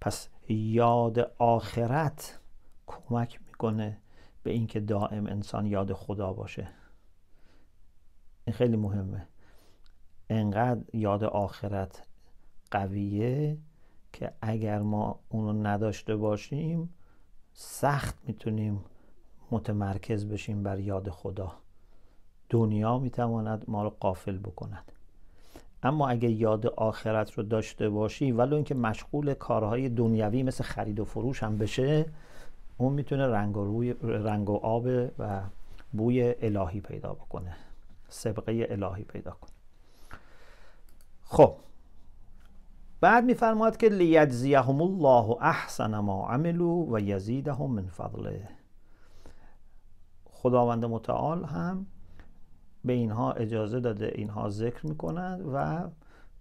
پس 0.00 0.28
یاد 0.48 1.18
آخرت 1.38 2.38
کمک 2.86 3.40
می‌کنه 3.58 3.96
به 4.42 4.50
اینکه 4.50 4.80
دائم 4.80 5.26
انسان 5.26 5.66
یاد 5.66 5.92
خدا 5.92 6.32
باشه. 6.32 6.68
این 8.44 8.56
خیلی 8.56 8.76
مهمه. 8.76 9.26
انقدر 10.30 10.80
یاد 10.92 11.24
آخرت 11.24 12.06
قویه 12.70 13.58
که 14.12 14.32
اگر 14.42 14.78
ما 14.78 15.20
اونو 15.28 15.66
نداشته 15.66 16.16
باشیم 16.16 16.94
سخت 17.52 18.18
می‌تونیم 18.26 18.84
متمرکز 19.50 20.28
بشیم 20.28 20.62
بر 20.62 20.78
یاد 20.78 21.10
خدا. 21.10 21.52
دنیا 22.50 22.98
می‌تواند 22.98 23.64
ما 23.68 23.82
رو 23.82 23.90
قافل 24.00 24.38
بکند. 24.38 24.92
اما 25.82 26.08
اگر 26.08 26.30
یاد 26.30 26.66
آخرت 26.66 27.32
رو 27.32 27.42
داشته 27.42 27.88
باشی 27.88 28.32
ولو 28.32 28.54
اینکه 28.54 28.74
مشغول 28.74 29.34
کارهای 29.34 29.88
دنیوی 29.88 30.42
مثل 30.42 30.64
خرید 30.64 31.00
و 31.00 31.04
فروش 31.04 31.42
هم 31.42 31.58
بشه 31.58 32.06
اون 32.78 32.92
می‌تونه 32.92 33.26
رنگ 33.26 33.56
و, 33.56 33.64
روی 33.64 33.94
رنگ 34.02 34.50
و 34.50 34.56
آب 34.56 34.86
و 35.18 35.40
بوی 35.92 36.34
الهی 36.42 36.80
پیدا 36.80 37.12
بکنه. 37.12 37.56
سبقه 38.08 38.66
الهی 38.70 39.04
پیدا 39.04 39.30
کنه. 39.30 39.50
خب. 41.24 41.54
بعد 43.00 43.24
میفرماد 43.24 43.76
که 43.76 43.88
لیجزیهم 43.88 44.82
الله 44.82 45.36
احسن 45.40 45.98
ما 45.98 46.28
عملو 46.28 46.94
و 46.94 47.00
یزیدهم 47.00 47.70
من 47.70 47.86
فضله. 47.86 48.48
خداوند 50.24 50.84
متعال 50.84 51.44
هم 51.44 51.86
به 52.84 52.92
اینها 52.92 53.32
اجازه 53.32 53.80
داده 53.80 54.12
اینها 54.14 54.48
ذکر 54.48 54.86
می‌کنند 54.86 55.42
و 55.54 55.88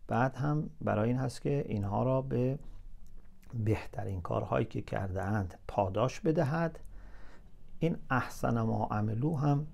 بعد 0.08 0.36
هم 0.36 0.70
برای 0.82 1.10
این 1.10 1.18
هست 1.18 1.42
که 1.42 1.66
اینها 1.68 2.04
را 2.04 2.22
به 2.22 2.60
بهترین 3.54 4.22
کارهایی 4.22 4.66
که 4.66 4.82
کرده 4.82 5.24
اند 5.24 5.60
پاداش 5.68 6.20
بدهد. 6.20 6.80
این 7.80 7.98
احسن 8.10 8.62
ما 8.62 8.86
عملو 8.92 9.36
هم 9.36 9.68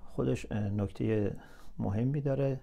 خودش 0.00 0.52
نکته 0.52 1.36
مهمی 1.78 2.20
داره. 2.20 2.60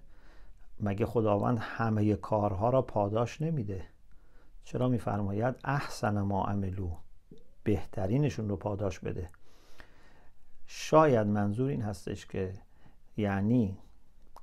مگه 0.80 1.06
خداوند 1.06 1.58
همه 1.62 2.16
کارها 2.16 2.70
را 2.70 2.82
پاداش 2.82 3.42
نمیده؟ 3.42 3.86
چرا 4.64 4.88
میفرماید 4.88 5.56
احسن 5.64 6.22
ما 6.22 6.46
عملو 6.46 6.92
بهترینشون 7.64 8.50
رو 8.50 8.56
پاداش 8.56 9.00
بده؟ 9.00 9.30
شاید 10.66 11.28
منظور 11.28 11.70
این 11.70 11.82
هستش 11.82 12.26
که 12.26 12.54
یعنی 13.18 13.78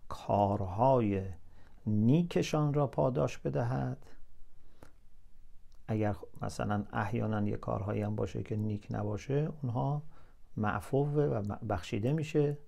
کارهای 0.08 1.22
نیکشان 1.86 2.74
را 2.74 2.86
پاداش 2.86 3.38
بدهد. 3.38 4.06
اگر 5.88 6.16
مثلا 6.42 6.84
احیانا 6.92 7.48
یه 7.48 7.56
کارهایی 7.56 8.02
هم 8.02 8.16
باشه 8.16 8.42
که 8.42 8.56
نیک 8.56 8.86
نباشه 8.90 9.48
اونها 9.62 10.02
معفو 10.56 11.06
و 11.06 11.42
بخشیده 11.68 12.12
میشه. 12.12 12.58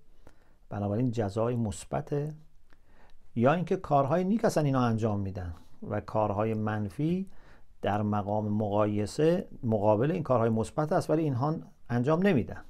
بنابراین 0.69 1.11
جزای 1.11 1.55
مثبته. 1.55 2.33
یا 3.35 3.53
اینکه 3.53 3.75
کارهای 3.75 4.23
نیک 4.23 4.45
اصلا 4.45 4.63
اینا 4.63 4.81
انجام 4.81 5.19
میدن 5.19 5.53
و 5.89 6.01
کارهای 6.01 6.53
منفی 6.53 7.29
در 7.81 8.01
مقام 8.01 8.47
مقایسه 8.47 9.47
مقابل 9.63 10.11
این 10.11 10.23
کارهای 10.23 10.49
مثبت 10.49 10.91
است 10.91 11.09
ولی 11.09 11.23
اینها 11.23 11.55
انجام 11.89 12.27
نمیدن. 12.27 12.61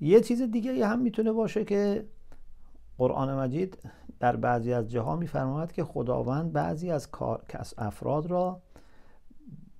یه 0.00 0.20
چیز 0.20 0.42
دیگه 0.42 0.86
هم 0.86 0.98
می‌تونه 0.98 1.32
باشه 1.32 1.64
که 1.64 2.04
قرآن 2.98 3.38
مجید 3.38 3.78
در 4.20 4.36
بعضی 4.36 4.72
از 4.72 4.90
جاها 4.90 5.16
میفرماید 5.16 5.72
که 5.72 5.84
خداوند 5.84 6.52
بعضی 6.52 6.90
از 6.90 7.10
کار 7.10 7.42
افراد 7.78 8.26
را 8.26 8.60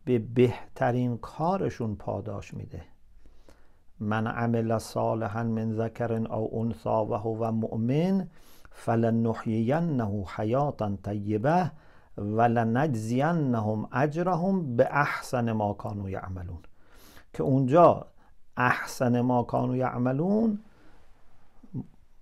به 0.04 0.18
بهترین 0.18 1.18
کارشون 1.18 1.96
پاداش 1.96 2.54
میده. 2.54 2.82
من 4.00 4.26
عمل 4.26 4.78
صالحا 4.78 5.42
من 5.42 5.72
ذکر 5.72 6.12
او 6.12 6.60
انثا 6.60 7.06
و 7.06 7.14
هو 7.14 7.50
مؤمن 7.50 8.28
فلنحیینه 8.70 10.24
حیاتا 10.36 10.96
طیبه 11.04 11.70
ولنجزینهم 12.18 13.88
اجرهم 13.92 14.76
به 14.76 14.88
احسن 14.90 15.52
ما 15.52 15.72
کانوا 15.72 16.10
یعملون. 16.10 16.62
که 17.32 17.42
اونجا 17.42 18.06
احسن 18.56 19.20
ما 19.20 19.42
کانوا 19.42 19.76
یعملون 19.76 20.58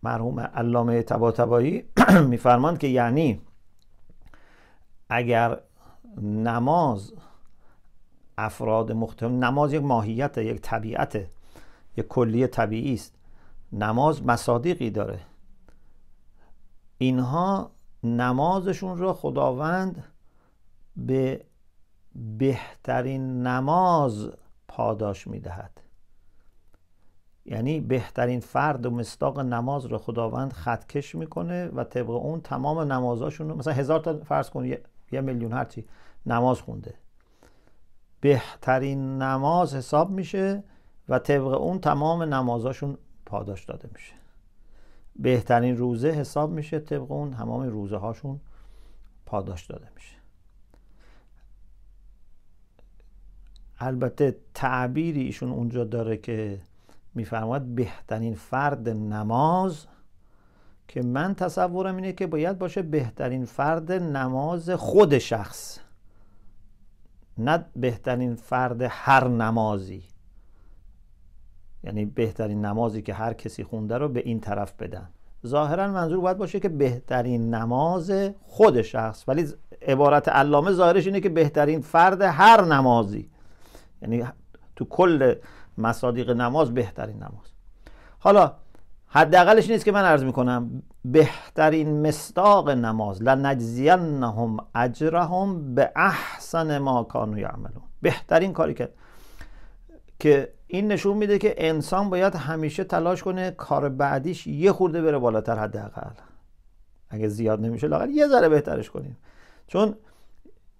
مرحوم 0.02 0.40
علامه 0.40 1.02
طباطبایی 1.02 1.84
میفرماند 2.30 2.78
که 2.78 2.86
یعنی 2.86 3.40
اگر 5.08 5.60
نماز 6.22 7.12
افراد 8.38 8.92
مختلف 8.92 9.30
نماز 9.30 9.72
یک 9.72 9.82
ماهیت 9.82 10.38
یک 10.38 10.60
طبیعت 10.60 11.16
یک 11.96 12.08
کلی 12.08 12.46
طبیعی 12.46 12.94
است. 12.94 13.14
نماز 13.72 14.26
مصادیقی 14.26 14.90
داره. 14.90 15.20
اینها 16.98 17.70
نمازشون 18.02 18.98
را 18.98 19.12
خداوند 19.12 20.04
به 20.96 21.44
بهترین 22.38 23.46
نماز 23.46 24.30
پاداش 24.68 25.26
می‌دهد. 25.26 25.80
یعنی 27.44 27.80
بهترین 27.80 28.40
فرد 28.40 28.86
و 28.86 28.90
مستاق 28.90 29.40
نماز 29.40 29.84
رو 29.84 29.98
خداوند 29.98 30.52
خطکش 30.52 31.14
می‌کنه 31.14 31.66
و 31.66 31.84
طبق 31.84 32.10
اون 32.10 32.40
تمام 32.40 32.92
نمازاشون 32.92 33.46
مثلا 33.46 33.72
هزار 33.72 34.00
تا 34.00 34.18
فرض 34.18 34.50
کن 34.50 34.64
یه 34.64 35.20
میلیون 35.20 35.52
هرچی 35.52 35.84
نماز 36.26 36.60
خونده. 36.60 36.94
بهترین 38.22 39.22
نماز 39.22 39.74
حساب 39.74 40.11
میشه 40.11 40.64
و 41.08 41.18
طبق 41.18 41.46
اون 41.46 41.78
تمام 41.78 42.22
نمازاشون 42.22 42.98
پاداش 43.26 43.64
داده 43.64 43.88
میشه. 43.92 44.12
بهترین 45.16 45.76
روزه 45.76 46.11
حساب 46.11 46.50
میشه 46.50 46.78
طبق 46.78 47.12
اون 47.12 47.30
تمام 47.30 47.62
روزه 47.62 47.96
هاشون 47.96 48.40
پاداش 49.26 49.66
داده 49.66 49.88
میشه. 49.94 50.16
البته 53.78 54.37
تعبیری 54.54 55.22
ایشون 55.22 55.50
اونجا 55.50 55.85
داره 55.85 56.16
که 56.16 56.58
میفرماید 57.14 57.74
بهترین 57.74 58.35
فرد 58.35 58.88
نماز 58.88 59.87
که 60.88 61.02
من 61.02 61.35
تصورم 61.35 61.96
اینه 61.96 62.12
که 62.12 62.26
باید 62.26 62.58
باشه 62.58 62.82
بهترین 62.82 63.44
فرد 63.44 63.92
نماز 63.92 64.70
خود 64.70 65.18
شخص. 65.18 65.78
نه 67.38 67.64
بهترین 67.76 68.34
فرد 68.34 68.82
هر 68.88 69.28
نمازی. 69.28 70.02
یعنی 71.84 72.04
بهترین 72.04 72.64
نمازی 72.64 73.02
که 73.02 73.14
هر 73.14 73.32
کسی 73.32 73.64
خونده 73.64 73.98
رو 73.98 74.08
به 74.08 74.20
این 74.20 74.40
طرف 74.40 74.72
بدن. 74.72 75.08
ظاهرا 75.46 75.88
منظور 75.88 76.20
باید 76.20 76.38
باشه 76.38 76.60
که 76.60 76.68
بهترین 76.68 77.54
نماز 77.54 78.12
خود 78.42 78.82
شخص 78.82 79.24
ولی 79.28 79.46
عبارت 79.82 80.28
علامه 80.28 80.72
ظاهرش 80.72 81.06
اینه 81.06 81.20
که 81.20 81.28
بهترین 81.28 81.80
فرد 81.80 82.22
هر 82.22 82.64
نمازی. 82.64 83.30
یعنی 84.02 84.24
تو 84.76 84.84
کل 84.84 85.34
مصادیق 85.78 86.30
نماز 86.30 86.74
بهترین 86.74 87.16
نماز. 87.16 87.52
حالا 88.18 88.52
حداقلش 89.14 89.70
نیست 89.70 89.85
که 89.85 89.92
من 89.92 90.05
عرض 90.05 90.25
می‌کنم 90.25 90.83
بهترین 91.05 92.07
مستاق 92.07 92.70
نماز 92.70 93.22
لنجزینهم 93.22 94.57
اجرهم 94.75 95.75
به 95.75 95.92
احسن 95.96 96.79
ما 96.79 97.03
کانوا 97.03 97.38
یعملون. 97.38 97.83
بهترین 98.03 98.53
کاری 98.53 98.75
که 98.75 98.88
که 100.18 100.53
این 100.66 100.92
نشون 100.92 101.16
میده 101.16 101.38
که 101.38 101.55
انسان 101.57 102.11
باید 102.11 102.35
همیشه 102.35 102.85
تلاش 102.85 103.22
کنه 103.22 103.51
کار 103.51 103.88
بعدیش 103.88 104.46
یه 104.46 104.72
خورده 104.72 105.03
بره 105.03 105.18
بالاتر 105.18 105.59
حداقل. 105.59 106.11
اگه 107.11 107.29
زیاد 107.29 107.61
نمیشه 107.61 107.87
لاغر 107.87 108.09
یه 108.09 108.29
ذره 108.29 108.48
بهترش 108.48 108.90
کنیم. 108.90 109.16
چون 109.66 109.94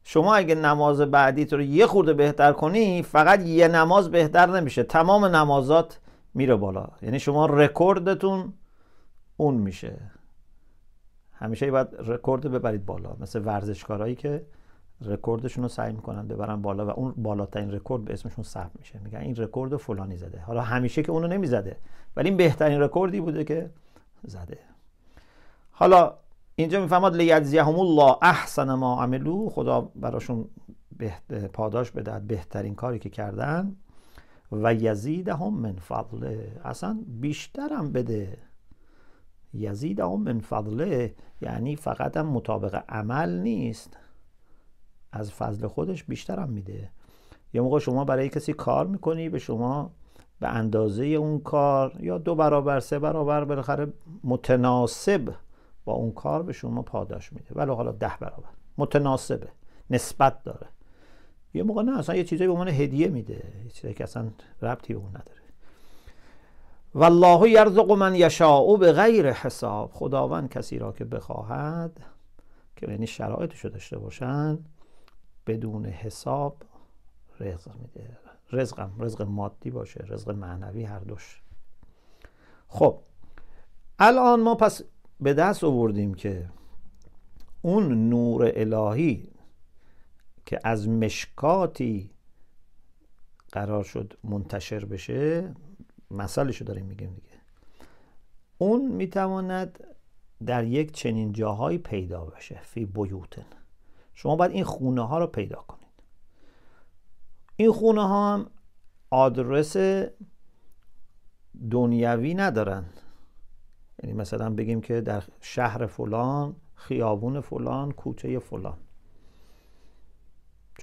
شما 0.05 0.35
اگه 0.35 0.55
نماز 0.55 1.01
بعدی 1.01 1.45
تو 1.45 1.57
رو 1.57 1.63
یه 1.63 1.87
خورده 1.87 2.13
بهتر 2.13 2.53
کنی 2.53 3.03
فقط 3.03 3.41
یه 3.41 3.69
نماز 3.69 4.11
بهتر 4.11 4.47
نمیشه. 4.47 4.83
تمام 4.83 5.25
نمازات 5.25 5.99
میره 6.35 6.57
بالا. 6.57 6.89
یعنی 7.03 7.19
شما 7.19 7.47
رکوردتون 7.47 8.53
اون 9.37 9.55
میشه. 9.55 9.99
همیشه 11.33 11.71
باید 11.71 11.89
رکورد 11.99 12.43
ببرید 12.43 12.87
بالا. 12.87 13.17
مثل 13.21 13.43
ورزشکارایی 13.45 14.15
که 14.15 14.47
رکوردشون 15.01 15.63
رو 15.63 15.69
سعی 15.69 15.93
می‌کنن 15.93 16.29
ببرن 16.29 16.63
بالا 16.63 16.87
و 16.87 16.91
اون 16.91 17.15
بالاترین 17.17 17.71
رکورد 17.71 18.05
به 18.05 18.13
اسمشون 18.13 18.45
ثبت 18.45 18.71
میشه. 18.79 18.99
میگن 18.99 19.19
این 19.19 19.37
رکورد 19.37 19.77
فلانی 19.77 20.17
زده. 20.17 20.41
حالا 20.41 20.61
همیشه 20.61 21.03
که 21.03 21.13
اونو 21.13 21.27
نمی‌زده. 21.27 21.77
ولی 22.17 22.29
این 22.29 22.37
بهترین 22.37 22.81
رکوردی 22.81 23.21
بوده 23.21 23.45
که 23.45 23.71
زده. 24.23 24.59
حالا 25.71 26.15
اینجا 26.55 26.81
می‌فهمد 26.81 27.17
لیجزیهم 27.17 27.79
الله 27.79 28.17
احسن 28.23 28.75
ما 28.75 29.03
عملو. 29.03 29.49
خدا 29.49 29.81
براشون 29.81 30.49
پاداش 31.53 31.91
بدهد. 31.91 32.27
بهترین 32.27 32.75
کاری 32.75 32.99
که 32.99 33.11
کردن 33.11 33.77
و 34.53 34.75
یزیدهم 34.75 35.55
من 35.55 35.73
فضله. 35.73 36.61
اصلا 36.65 37.05
بیشترم 37.07 37.93
بده. 37.93 38.39
یزیدهم 39.55 40.23
من 40.23 40.41
فضله 40.41 41.15
یعنی 41.41 41.77
فقط 41.77 42.17
هم 42.17 42.27
مطابق 42.27 42.85
عمل 42.89 43.39
نیست. 43.39 43.97
از 45.13 45.33
فضل 45.33 45.67
خودش 45.67 46.05
بیشترم 46.05 46.49
میده. 46.49 46.91
یه 47.53 47.61
موقع 47.61 47.79
شما 47.79 48.05
برای 48.05 48.29
کسی 48.29 48.53
کار 48.53 48.87
می‌کنی 48.87 49.29
به 49.29 49.39
شما 49.39 49.91
به 50.41 50.49
اندازه 50.49 51.05
اون 51.05 51.41
کار 51.41 51.97
یا 52.01 52.19
دو 52.19 52.35
برابر 52.35 52.81
سه 52.81 52.99
برابر 52.99 53.45
بالاخره 53.45 53.93
متناسب 54.25 55.35
با 55.85 55.93
اون 55.93 56.13
کار 56.13 56.43
به 56.43 56.53
شما 56.53 56.83
پاداش 56.83 57.33
میده. 57.33 57.55
ولی 57.55 57.71
حالا 57.71 57.93
ده 57.93 58.13
برابر. 58.21 58.49
متناسبه. 58.79 59.49
نسبت 59.91 60.43
داره. 60.43 60.67
یه 61.55 61.63
موقع 61.63 61.83
نه 61.83 61.99
اصلا 61.99 62.17
یه 62.17 62.25
چیزایی 62.25 62.49
به 62.49 62.53
عنوان 62.53 62.69
هدیه 62.69 63.09
میده. 63.09 63.43
چیزی 63.73 63.95
که 63.95 64.05
اصلا 64.05 64.31
ربطی 64.63 64.95
به 64.95 65.01
اون 65.01 65.09
نداره. 65.09 65.43
والله 66.95 67.51
یرزق 67.51 67.93
من 67.93 68.15
یشاء 68.15 68.77
به 68.77 68.93
غیر 68.93 69.33
حساب. 69.33 69.91
خداوند 69.93 70.49
کسی 70.49 70.79
را 70.79 70.93
که 70.93 71.05
بخواهد 71.05 72.01
که 72.77 72.91
یعنی 72.91 73.07
شرایطشو 73.07 73.69
داشته 73.69 73.99
باشن 73.99 74.59
بدون 75.47 75.87
حساب 75.87 76.57
رزق 77.41 77.71
میده. 77.81 78.19
رزقم 78.53 78.93
رزق 78.99 79.23
مادی 79.23 79.71
باشه 79.71 80.05
رزق 80.09 80.31
معنوی 80.31 80.85
هر 80.85 80.99
دوش. 80.99 81.43
خب 82.69 82.99
الان 83.99 84.41
ما 84.41 84.55
پس 84.55 84.83
به 85.21 85.35
دست 85.35 85.65
آوردیم 85.65 86.15
که 86.15 86.49
اون 87.63 88.09
نور 88.09 88.53
الهی 88.57 89.32
که 90.53 90.61
از 90.65 90.89
مشکاتی 90.89 92.11
قرار 93.53 93.85
شد 93.85 94.15
منتشر 94.25 94.85
بشه 94.85 95.55
مثالشو 96.11 96.65
داریم 96.65 96.87
میگیم 96.87 97.15
دیگه. 97.15 97.29
اون 98.59 98.93
می‌تواند 98.93 99.85
در 100.47 100.65
یک 100.65 100.93
چنین 100.93 101.33
جاهایی 101.33 101.79
پیدا 101.79 102.25
بشه 102.25 102.61
فی 102.63 102.87
بیوتن. 102.87 103.45
شما 104.15 104.37
باید 104.37 104.51
این 104.53 104.65
خونه 104.65 105.07
ها 105.07 105.19
رو 105.19 105.27
پیدا 105.27 105.65
کنید. 105.69 105.93
این 107.57 107.73
خونه 107.73 108.09
ها 108.09 108.35
هم 108.35 108.51
آدرس 109.11 109.77
دنیوی 111.71 112.35
ندارن. 112.35 112.85
یعنی 114.03 114.17
مثلا 114.17 114.51
بگیم 114.51 114.81
که 114.81 115.01
در 115.01 115.25
شهر 115.41 115.87
فلان 115.87 116.57
خیابون 116.75 117.41
فلان 117.41 117.93
کوچه 117.93 118.39
فلان. 118.39 118.79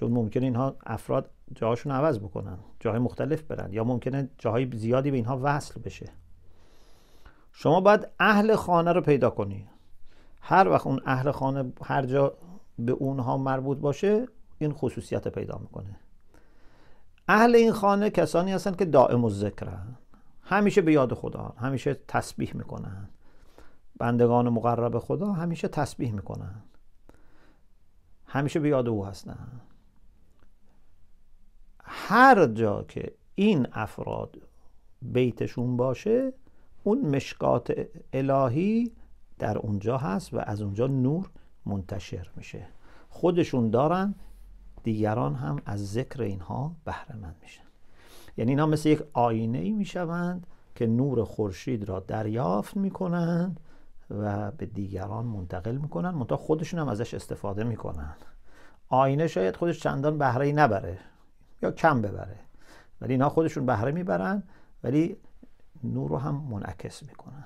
چون 0.00 0.12
ممکنه 0.12 0.44
اینها 0.44 0.76
افراد 0.86 1.30
جاهاشون 1.54 1.92
عوض 1.92 2.18
بکنن 2.18 2.58
جاهای 2.80 3.00
مختلف 3.00 3.42
برن 3.42 3.72
یا 3.72 3.84
ممکنه 3.84 4.30
جاهای 4.38 4.70
زیادی 4.74 5.10
به 5.10 5.16
اینها 5.16 5.40
وصل 5.42 5.80
بشه. 5.80 6.12
شما 7.52 7.80
باید 7.80 8.08
اهل 8.18 8.54
خانه 8.54 8.92
رو 8.92 9.00
پیدا 9.00 9.30
کنی. 9.30 9.68
هر 10.40 10.68
وقت 10.68 10.86
اون 10.86 11.00
اهل 11.06 11.30
خانه 11.30 11.72
هر 11.82 12.06
جا 12.06 12.34
به 12.78 12.92
اونها 12.92 13.36
مربوط 13.36 13.78
باشه 13.78 14.26
این 14.58 14.72
خصوصیت 14.72 15.28
پیدا 15.28 15.58
می‌کنه. 15.58 15.96
اهل 17.28 17.54
این 17.54 17.72
خانه 17.72 18.10
کسانی 18.10 18.52
هستن 18.52 18.74
که 18.74 18.84
دائم 18.84 19.24
و 19.24 19.30
ذکرن 19.30 19.98
همیشه 20.42 20.82
به 20.82 20.92
یاد 20.92 21.14
خدا 21.14 21.54
همیشه 21.56 21.94
تسبیح 22.08 22.56
می‌کنن. 22.56 23.08
بندگان 23.98 24.48
مقرب 24.48 24.98
خدا 24.98 25.32
همیشه 25.32 25.68
تسبیح 25.68 26.12
می‌کنن. 26.12 26.62
همیشه 28.26 28.60
به 28.60 28.68
یاد 28.68 28.88
او 28.88 29.06
هستن. 29.06 29.60
هر 31.92 32.46
جا 32.46 32.82
که 32.82 33.12
این 33.34 33.66
افراد 33.72 34.38
بیتشون 35.02 35.76
باشه 35.76 36.32
اون 36.84 37.00
مشکات 37.16 37.72
الهی 38.12 38.92
در 39.38 39.58
اونجا 39.58 39.98
هست 39.98 40.34
و 40.34 40.38
از 40.38 40.62
اونجا 40.62 40.86
نور 40.86 41.30
منتشر 41.66 42.30
میشه. 42.36 42.66
خودشون 43.08 43.70
دارن 43.70 44.14
دیگران 44.82 45.34
هم 45.34 45.58
از 45.66 45.92
ذکر 45.92 46.22
اینها 46.22 46.76
بهره 46.84 47.16
مند 47.16 47.36
میشن. 47.42 47.64
یعنی 48.36 48.50
اینا 48.50 48.66
مثل 48.66 48.88
یک 48.88 49.02
آینه 49.12 49.58
ای 49.58 49.72
می‌شوند 49.72 50.46
که 50.74 50.86
نور 50.86 51.24
خورشید 51.24 51.88
را 51.88 52.00
دریافت 52.00 52.76
می‌کنند 52.76 53.60
و 54.10 54.50
به 54.50 54.66
دیگران 54.66 55.26
منتقل 55.26 55.76
می‌کنن 55.76 56.10
منتها 56.10 56.36
خودشون 56.36 56.80
هم 56.80 56.88
ازش 56.88 57.14
استفاده 57.14 57.64
می‌کنن 57.64 58.14
آینه 58.88 59.26
شاید 59.26 59.56
خودش 59.56 59.80
چندان 59.80 60.18
بهره 60.18 60.46
ای 60.46 60.52
نبره. 60.52 60.98
یا 61.62 61.70
کم 61.70 62.02
ببره. 62.02 62.38
ولی 63.00 63.12
اینها 63.12 63.28
خودشون 63.28 63.66
بهره 63.66 63.92
می‌برن 63.92 64.42
ولی 64.82 65.16
نور 65.84 66.10
رو 66.10 66.18
هم 66.18 66.34
منعکس 66.34 67.02
می‌کنن. 67.02 67.44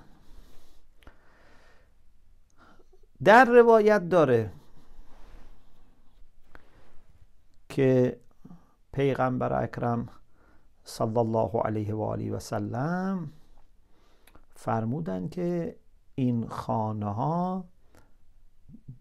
در 3.25 3.45
روایت 3.45 4.09
داره 4.09 4.53
که 7.69 8.21
پیغمبر 8.93 9.63
اکرم 9.63 10.09
صلی 10.85 11.19
الله 11.19 11.61
علیه 11.65 11.95
و 11.95 12.03
آله 12.03 12.33
و 12.33 12.39
سلم 12.39 13.31
فرمودن 14.55 15.29
که 15.29 15.77
این 16.15 16.49
خانه 16.49 17.15
ها 17.15 17.65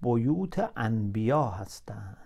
بیوت 0.02 0.71
انبیا 0.76 1.43
هستند. 1.43 2.22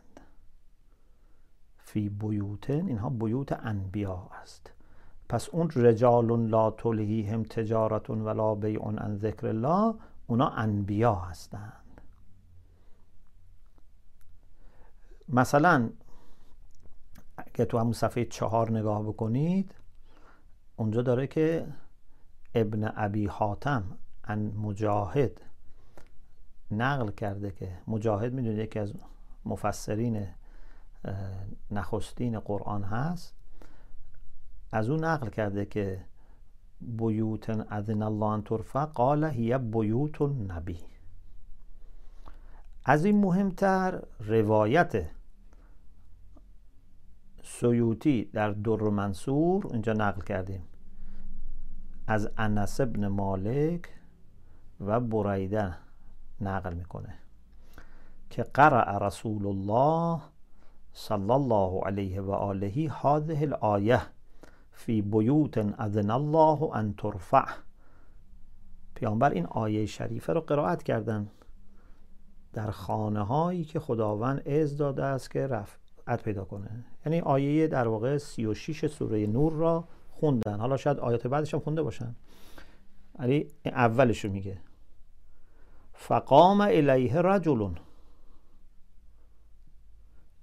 فی 1.87 2.09
بیوتن 2.09 2.87
اینها 2.87 3.09
بیوت 3.09 3.51
انبیا 3.51 4.29
است. 4.41 4.71
پس 5.29 5.49
اون 5.49 5.69
رجال 5.75 6.47
لا 6.49 6.69
هم 7.31 7.43
تجارت 7.43 8.09
ولا 8.09 8.55
بیع 8.55 8.81
عن 8.81 9.17
ذکر 9.17 9.47
الله 9.47 9.95
اونا 10.27 10.49
انبیا 10.49 11.15
هستند. 11.15 12.01
مثلا 15.29 15.89
اگه 17.37 17.65
تو 17.65 17.77
همون 17.77 17.93
صفحه 17.93 18.25
چهار 18.25 18.71
نگاه 18.71 19.03
بکنید 19.03 19.75
اونجا 20.75 21.01
داره 21.01 21.27
که 21.27 21.67
ابن 22.55 22.91
ابی 22.95 23.27
حاتم 23.27 23.83
ان 24.23 24.39
مجاهد 24.39 25.41
نقل 26.71 27.11
کرده 27.11 27.51
که 27.51 27.77
مجاهد 27.87 28.33
می‌دونید 28.33 28.59
یکی 28.59 28.79
از 28.79 28.93
مفسرین 29.45 30.27
نخستین 31.71 32.39
قرآن 32.39 32.83
هست 32.83 33.35
از 34.71 34.89
اون 34.89 35.03
نقل 35.03 35.29
کرده 35.29 35.65
که 35.65 36.05
بیوت 36.81 37.49
اذن 37.49 38.01
الله 38.03 38.25
ان 38.25 38.41
ترفع 38.41 38.85
قال 38.85 39.23
هی 39.23 39.57
بیوت 39.57 40.21
نبی 40.21 40.79
از 42.85 43.05
این 43.05 43.21
مهمتر 43.21 44.03
روایت 44.19 45.09
سیوتی 47.43 48.25
در 48.33 48.51
در 48.51 48.89
منصور 48.89 49.67
اینجا 49.71 49.93
نقل 49.93 50.21
کردیم. 50.21 50.63
از 52.07 52.29
انس 52.37 52.79
ابن 52.79 53.07
مالک 53.07 53.89
و 54.79 54.99
بریده 54.99 55.75
نقل 56.41 56.73
می‌کنه 56.73 57.13
که 58.29 58.43
قرأ 58.43 59.07
رسول 59.07 59.45
الله 59.47 60.21
صلی 60.99 61.31
الله 61.31 61.81
علیه 61.85 62.21
و 62.21 62.31
آله 62.31 62.91
هذه 63.01 63.41
الآیه 63.41 64.01
فی 64.71 65.01
بیوت 65.01 65.57
اذن 65.57 66.11
الله 66.11 66.75
ان 66.75 66.93
ترفع 66.93 67.45
پیامبر 68.95 69.29
این 69.29 69.45
آیه 69.45 69.85
شریفه 69.85 70.33
رو 70.33 70.41
قرائت 70.41 70.83
کردن 70.83 71.29
در 72.53 72.71
خانه 72.71 73.23
هایی 73.23 73.63
که 73.63 73.79
خداوند 73.79 74.47
از 74.47 74.77
داده 74.77 75.03
است 75.03 75.31
که 75.31 75.47
رفعت 75.47 76.23
پیدا 76.23 76.45
کنه 76.45 76.85
یعنی 77.05 77.19
آیه 77.19 77.67
در 77.67 77.87
واقع 77.87 78.17
36 78.17 78.87
سوره 78.87 79.27
نور 79.27 79.53
را 79.53 79.83
خوندن 80.11 80.59
حالا 80.59 80.77
شاید 80.77 80.99
آیات 80.99 81.27
بعدش 81.27 81.53
هم 81.53 81.59
خونده 81.59 81.83
باشن 81.83 82.15
ولی 83.19 83.47
اولش 83.65 84.25
رو 84.25 84.31
میگه 84.31 84.57
فقام 85.93 86.61
الیه 86.61 87.21
رجل 87.21 87.69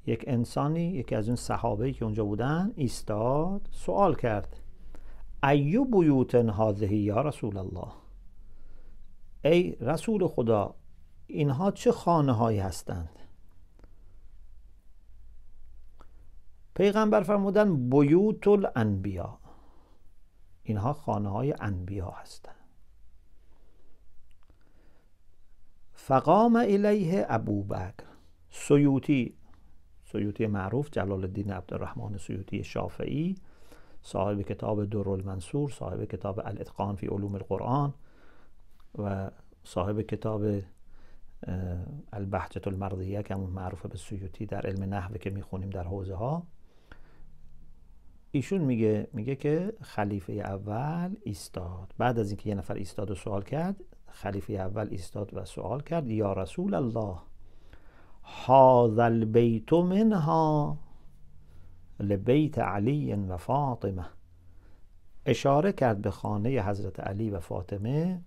یک 0.07 0.25
انسانی 0.27 0.83
یکی 0.83 1.15
از 1.15 1.29
اون 1.29 1.37
صحابه 1.37 1.93
که 1.93 2.05
اونجا 2.05 2.25
بودن 2.25 2.73
ایستاد 2.77 3.69
سوال 3.71 4.15
کرد. 4.15 4.61
ایو 5.43 5.85
بیوت 5.85 6.35
هذه 6.35 6.95
یا 6.95 7.21
رسول 7.21 7.57
الله؟ 7.57 7.93
ای 9.45 9.77
رسول 9.81 10.27
خدا 10.27 10.75
اینها 11.27 11.71
چه 11.71 11.93
خانه 11.93 12.33
هایی 12.33 12.59
هستند؟ 12.59 13.19
پیغمبر 16.75 17.23
فرمودن 17.23 17.91
بیوت 17.91 18.49
الانبیا 18.49 19.39
اینها 20.63 20.93
خانه 20.93 21.29
های 21.29 21.55
انبیا 21.61 22.11
هستند. 22.11 22.55
فقام 25.93 26.57
الیه 26.57 27.27
ابوبکر 27.29 28.05
سیوتی 28.51 29.37
سیوطی 30.15 30.47
معروف 30.47 30.91
جلال 30.91 31.25
الدین 31.25 31.53
عبدالرحمن 31.53 32.19
سیوطی 32.19 32.65
شافعی 32.65 33.35
صاحب 34.03 34.43
کتاب 34.43 34.85
در 34.85 35.09
المنصور 35.09 35.71
صاحب 35.71 36.05
کتاب 36.05 36.41
الاتقان 36.45 36.97
فی 36.97 37.07
علوم 37.07 37.35
القرآن 37.35 37.95
و 38.99 39.31
صاحب 39.65 40.01
کتاب 40.01 40.43
البحجت 42.13 42.69
المرضیه 42.69 43.23
که 43.23 43.35
همون 43.35 43.51
معروف 43.51 43.87
به 43.87 43.99
سیوطی 43.99 44.47
در 44.47 44.67
علم 44.67 44.95
نحوه 44.95 45.19
که 45.19 45.31
می‌خونیم 45.31 45.71
در 45.71 45.85
حوزه 45.85 46.15
ها 46.15 46.47
ایشون 48.31 48.61
میگه 48.61 49.09
میگه 49.13 49.37
که 49.37 49.73
خلیفه 49.83 50.33
اول 50.33 51.17
ایستاد. 51.23 51.95
بعد 51.99 52.19
از 52.19 52.31
اینکه 52.31 52.49
یه 52.49 52.55
نفر 52.55 52.75
ایستاد 52.75 53.11
و 53.11 53.15
سوال 53.15 53.43
کرد 53.43 53.77
خلیفه 54.07 54.53
اول 54.53 54.89
ایستاد 54.91 55.35
و 55.35 55.45
سوال 55.45 55.81
کرد 55.81 56.11
یا 56.11 56.33
رسول 56.33 56.75
الله. 56.75 57.19
هذا 58.25 59.05
البيت 59.05 59.73
منها 59.73 60.77
لبیت 62.01 62.59
علی 62.59 63.15
و 63.15 63.37
فاطمه. 63.37 64.07
اشاره 65.27 65.73
کرد 65.73 66.03
به 66.03 66.11
خانه 66.11 66.63
حضرت 66.63 67.01
علی 67.01 67.31
و 67.31 67.41
فاطمه 67.41 68.23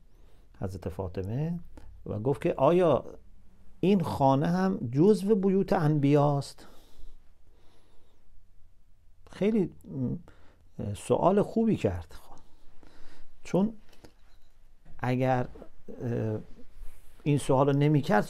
حضرت 0.59 0.89
فاطمه 0.89 1.59
و 2.05 2.19
گفت 2.19 2.41
که 2.41 2.53
آیا 2.53 3.05
این 3.79 4.03
خانه 4.03 4.47
هم 4.47 4.77
جزو 4.91 5.35
بیوت 5.35 5.73
انبیاست؟ 5.73 6.67
خیلی 9.31 9.71
سوال 10.95 11.41
خوبی 11.41 11.75
کرد. 11.75 12.15
چون 13.43 13.73
اگر 14.99 15.47
این 17.23 17.37
سوال 17.37 17.69
رو 17.69 17.73
نمی 17.73 18.01
کرد 18.01 18.29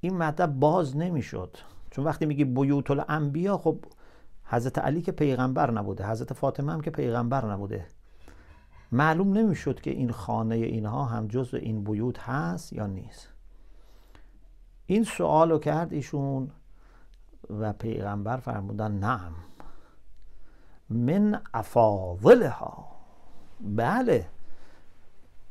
این 0.00 0.16
مطلب 0.16 0.60
باز 0.60 0.96
نمی‌شد. 0.96 1.56
چون 1.90 2.04
وقتی 2.04 2.26
میگی 2.26 2.44
بیوت 2.44 2.90
الانبیا 2.90 3.58
خب 3.58 3.78
حضرت 4.44 4.78
علی 4.78 5.02
که 5.02 5.12
پیغمبر 5.12 5.70
نبوده 5.70 6.10
حضرت 6.10 6.32
فاطمه 6.32 6.72
هم 6.72 6.80
که 6.80 6.90
پیغمبر 6.90 7.52
نبوده. 7.52 7.86
معلوم 8.92 9.32
نمی‌شد 9.32 9.80
که 9.80 9.90
این 9.90 10.10
خانه 10.10 10.54
اینها 10.54 11.04
هم 11.04 11.28
جزء 11.28 11.58
این 11.58 11.84
بیوت 11.84 12.18
هست 12.18 12.72
یا 12.72 12.86
نیست. 12.86 13.28
این 14.86 15.04
سوال 15.04 15.50
رو 15.50 15.58
کرد 15.58 15.92
ایشون 15.92 16.50
و 17.50 17.72
پیغمبر 17.72 18.36
فرمودن 18.36 18.92
نعم. 18.92 19.32
من 20.90 21.42
افاضلها. 21.54 22.86
بله 23.60 24.26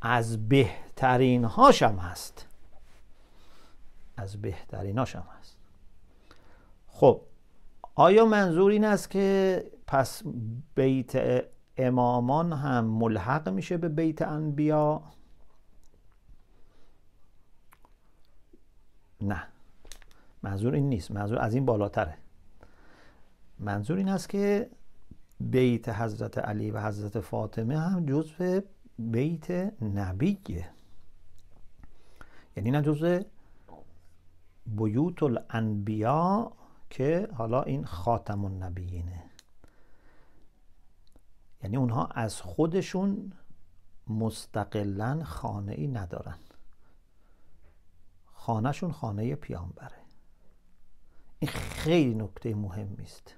از 0.02 0.48
بهترین 0.48 1.44
هاشم 1.44 1.96
هست. 1.96 2.46
از 4.20 4.42
بهتریناش 4.42 5.16
هم 5.16 5.24
هست. 5.38 5.56
خب 6.86 7.22
آیا 7.94 8.24
منظور 8.24 8.70
این 8.70 8.84
است 8.84 9.10
که 9.10 9.64
پس 9.86 10.22
بیت 10.74 11.44
امامان 11.76 12.52
هم 12.52 12.84
ملحق 12.84 13.48
میشه 13.48 13.76
به 13.76 13.88
بیت 13.88 14.22
انبیا؟ 14.22 15.02
نه. 19.20 19.42
منظور 20.42 20.74
این 20.74 20.88
نیست. 20.88 21.10
منظور 21.10 21.38
از 21.38 21.54
این 21.54 21.66
بالاتره. 21.66 22.18
منظور 23.58 23.96
این 23.96 24.08
است 24.08 24.28
که 24.28 24.70
بیت 25.40 25.88
حضرت 25.88 26.38
علی 26.38 26.70
و 26.70 26.80
حضرت 26.80 27.20
فاطمه 27.20 27.78
هم 27.78 28.06
جزء 28.06 28.60
بیت 28.98 29.50
نبیه. 29.82 30.70
یعنی 32.56 32.70
نه 32.70 32.82
جزء 32.82 33.20
بیوت 34.76 35.22
الانبیا 35.22 36.52
که 36.90 37.28
حالا 37.34 37.62
این 37.62 37.84
خاتم 37.84 38.44
النبیینه. 38.44 39.24
یعنی 41.62 41.76
اونها 41.76 42.06
از 42.06 42.40
خودشون 42.40 43.32
مستقلا 44.08 45.24
خانه 45.24 45.72
ای 45.72 45.86
ندارن. 45.86 46.38
خانهشون 48.32 48.92
خانه 48.92 49.34
پیامبره. 49.34 50.00
این 51.38 51.50
خیلی 51.50 52.14
نکته 52.14 52.54
مهمی 52.54 53.02
است 53.02 53.36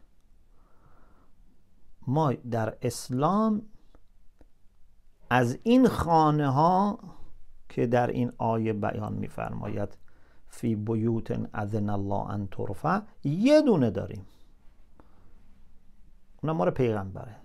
ما 2.06 2.32
در 2.32 2.78
اسلام 2.82 3.62
از 5.30 5.58
این 5.62 5.88
خانه 5.88 6.50
ها 6.50 6.98
که 7.68 7.86
در 7.86 8.06
این 8.06 8.32
آیه 8.38 8.72
بیان 8.72 9.12
میفرماید 9.12 10.01
فی 10.52 10.76
بیوت 10.76 11.30
اذن 11.54 11.90
الله 11.90 12.30
ان 12.30 12.48
ترفع. 12.50 13.00
یه 13.24 13.62
دونه 13.62 13.90
داریم. 13.90 14.26
اونم 16.42 16.56
ما 16.56 16.70
پیغمبره. 16.70 17.36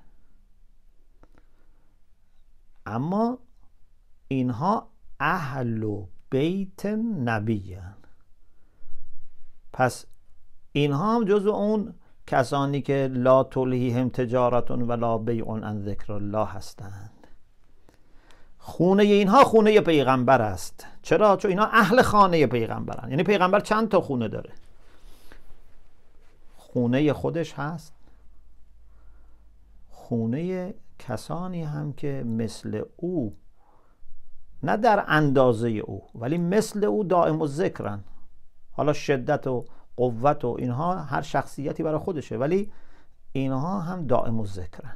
اما 2.85 3.37
اینها 4.27 4.87
اهل 5.19 6.03
بیت 6.29 6.85
نبی 7.25 7.77
پس 9.73 10.05
اینها 10.71 11.15
هم 11.15 11.25
جزو 11.25 11.49
اون 11.49 11.93
کسانی 12.27 12.81
که 12.81 13.09
لا 13.13 13.43
تلهیهم 13.43 14.09
تجارتون 14.09 14.81
و 14.81 14.91
لا 14.91 15.17
بیعون 15.17 15.63
ان 15.63 15.81
ذکر 15.81 16.13
الله 16.13 16.45
هستند 16.45 17.06
خونه 18.67 19.03
اینها 19.03 19.43
خونه 19.43 19.81
پیغمبر 19.81 20.41
است. 20.41 20.87
چرا؟ 21.01 21.37
چون 21.37 21.51
اینها 21.51 21.65
اهل 21.65 22.01
خانه 22.01 22.47
پیغمبرن. 22.47 23.09
یعنی 23.09 23.23
پیغمبر 23.23 23.59
چند 23.59 23.89
تا 23.89 24.01
خونه 24.01 24.27
داره؟ 24.27 24.49
خونه 26.57 27.13
خودش 27.13 27.53
هست. 27.53 27.93
خونه 29.89 30.73
کسانی 30.99 31.63
هم 31.63 31.93
که 31.93 32.23
مثل 32.25 32.81
او 32.97 33.35
نه 34.63 34.77
در 34.77 35.03
اندازه 35.07 35.69
او 35.69 36.03
ولی 36.15 36.37
مثل 36.37 36.83
او 36.83 37.03
دائم 37.03 37.41
و 37.41 37.47
ذکرن 37.47 38.03
حالا 38.71 38.93
شدت 38.93 39.47
و 39.47 39.65
قوت 39.95 40.45
و 40.45 40.55
اینها 40.59 40.95
هر 40.95 41.21
شخصیتی 41.21 41.83
برای 41.83 41.99
خودشه 41.99 42.37
ولی 42.37 42.71
اینها 43.31 43.79
هم 43.79 44.07
دائم 44.07 44.39
و 44.39 44.45
ذکرن 44.45 44.95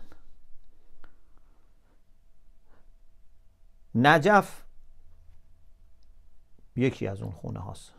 نجف 3.96 4.64
یکی 6.76 7.08
از 7.08 7.22
اون 7.22 7.32
خونه 7.32 7.60
هاست. 7.60 7.94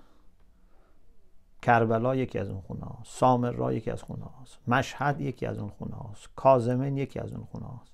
کربلا 1.63 2.17
یکی 2.17 2.39
از 2.39 2.49
اون 2.49 2.61
خونه 2.61 2.85
هاست. 2.85 3.19
سامر 3.19 3.73
یکی 3.73 3.91
از 3.91 4.03
خونه 4.03 4.25
هاست. 4.25 4.59
مشهد 4.69 5.21
یکی 5.21 5.47
از 5.47 5.59
اون 5.59 5.69
خونه 5.69 5.95
هاست. 5.95 6.29
کازمن 6.37 6.97
یکی 6.97 7.19
از 7.19 7.33
اون 7.33 7.45
خونه 7.45 7.67
هاست. 7.67 7.93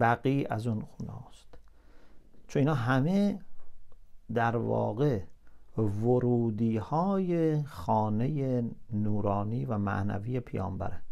بقی 0.00 0.46
از 0.50 0.66
اون 0.66 0.80
خونه 0.80 1.12
هاست. 1.12 1.46
چون 2.48 2.60
اینا 2.60 2.74
همه 2.74 3.40
در 4.34 4.56
واقع 4.56 5.22
ورودی 5.78 6.76
های 6.76 7.62
خانه 7.62 8.64
نورانی 8.92 9.64
و 9.64 9.78
معنوی 9.78 10.40
پیامبره. 10.40 11.02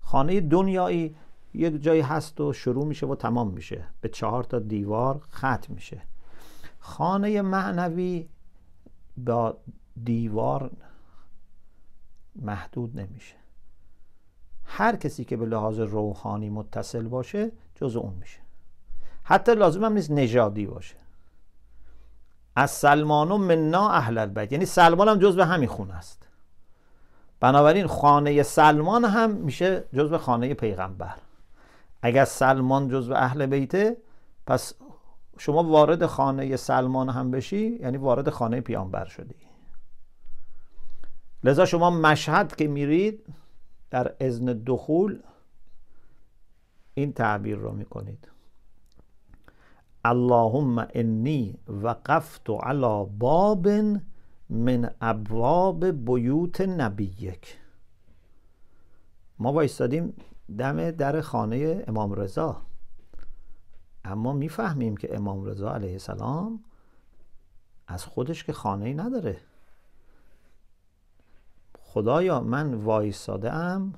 خانه 0.00 0.40
دنیایی 0.40 1.16
یک 1.54 1.82
جایی 1.82 2.00
هست 2.00 2.40
و 2.40 2.52
شروع 2.52 2.86
میشه 2.86 3.06
و 3.06 3.14
تمام 3.14 3.50
میشه. 3.50 3.84
به 4.00 4.08
چهار 4.08 4.44
تا 4.44 4.58
دیوار 4.58 5.20
ختم 5.32 5.74
میشه. 5.74 6.02
خانه 6.78 7.42
معنوی 7.42 8.28
با 9.16 9.56
دیوار 10.04 10.70
محدود 12.36 13.00
نمیشه. 13.00 13.34
هر 14.64 14.96
کسی 14.96 15.24
که 15.24 15.36
به 15.36 15.46
لحاظ 15.46 15.80
روحانی 15.80 16.50
متصل 16.50 17.02
باشه 17.02 17.52
جز 17.74 17.96
اون 17.96 18.14
میشه. 18.14 18.38
حتی 19.22 19.54
لازم 19.54 19.84
هم 19.84 19.92
نیست 19.92 20.10
نژادی 20.10 20.66
باشه. 20.66 20.96
از 22.56 22.70
سلمان 22.70 23.30
و 23.30 23.38
منا 23.38 23.90
اهل 23.90 24.18
البیت. 24.18 24.52
یعنی 24.52 24.66
سلمان 24.66 25.08
هم 25.08 25.18
جز 25.18 25.36
به 25.36 25.46
همین 25.46 25.68
خونه 25.68 25.94
است. 25.94 26.28
بنابراین 27.40 27.86
خانه 27.86 28.42
سلمان 28.42 29.04
هم 29.04 29.30
میشه 29.30 29.84
جز 29.94 30.10
به 30.10 30.18
خانه 30.18 30.54
پیغمبر. 30.54 31.14
اگر 32.04 32.24
سلمان 32.24 32.88
جز 32.88 33.08
به 33.08 33.22
اهل 33.22 33.46
بیته 33.46 33.96
پس 34.46 34.72
شما 35.38 35.62
وارد 35.64 36.06
خانه 36.06 36.56
سلمان 36.56 37.08
هم 37.08 37.30
بشی 37.30 37.78
یعنی 37.80 37.96
وارد 37.96 38.30
خانه 38.30 38.60
پیامبر 38.60 39.04
شدی. 39.04 39.34
لذا 41.44 41.64
شما 41.64 41.90
مشهد 41.90 42.56
که 42.56 42.68
میرید 42.68 43.26
در 43.90 44.14
ازن 44.20 44.44
دخول 44.44 45.18
این 46.94 47.12
تعبیر 47.12 47.56
رو 47.56 47.72
می‌کنید. 47.72 48.28
اللهم 50.04 50.86
انی 50.94 51.58
وقفت 51.68 52.50
على 52.50 53.06
باب 53.18 53.68
من 54.50 54.90
ابواب 55.00 55.86
بیوت 55.86 56.60
نبیک. 56.60 57.56
ما 59.38 59.52
وایستادیم 59.52 60.14
دم 60.58 60.90
در 60.90 61.20
خانه 61.20 61.84
امام 61.86 62.12
رضا. 62.12 62.62
اما 64.04 64.32
می‌فهمیم 64.32 64.96
که 64.96 65.16
امام 65.16 65.44
رضا 65.44 65.74
علیه 65.74 65.92
السلام 65.92 66.64
از 67.86 68.04
خودش 68.04 68.44
که 68.44 68.52
خانه 68.52 68.84
ای 68.84 68.94
نداره. 68.94 69.36
خدایا 71.78 72.40
من 72.40 72.74
وایستاده 72.74 73.52
ام 73.52 73.94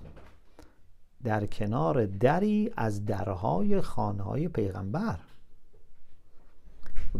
در 1.22 1.46
کنار 1.46 2.06
دری 2.06 2.72
از 2.76 3.04
درهای 3.04 3.80
خانه 3.80 4.22
های 4.22 4.48
پیغمبر. 4.48 5.18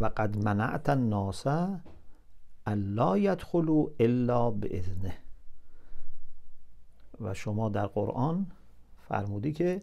و 0.00 0.10
قد 0.16 0.36
منعت 0.44 0.88
الناس 0.88 1.46
الا 2.66 3.18
یدخلوا 3.18 3.86
الا 4.00 4.50
باذنه 4.50 5.18
و 7.20 7.34
شما 7.34 7.68
در 7.68 7.86
قرآن 7.86 8.46
فرمودی 9.08 9.52
که 9.52 9.82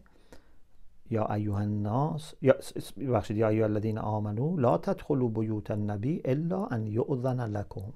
یا 1.10 1.34
ایها 1.34 1.60
الناس 1.60 2.34
یا 2.42 2.56
بخشید 3.14 3.38
یا 3.38 3.50
ایها 3.50 3.66
الذین 3.66 3.98
آمنو 3.98 4.58
لا 4.58 4.78
تدخلوا 4.78 5.28
بیوت 5.28 5.72
النبی 5.72 6.22
الا 6.26 6.66
ان 6.66 6.88
یؤذن 6.88 7.46
لكم 7.46 7.94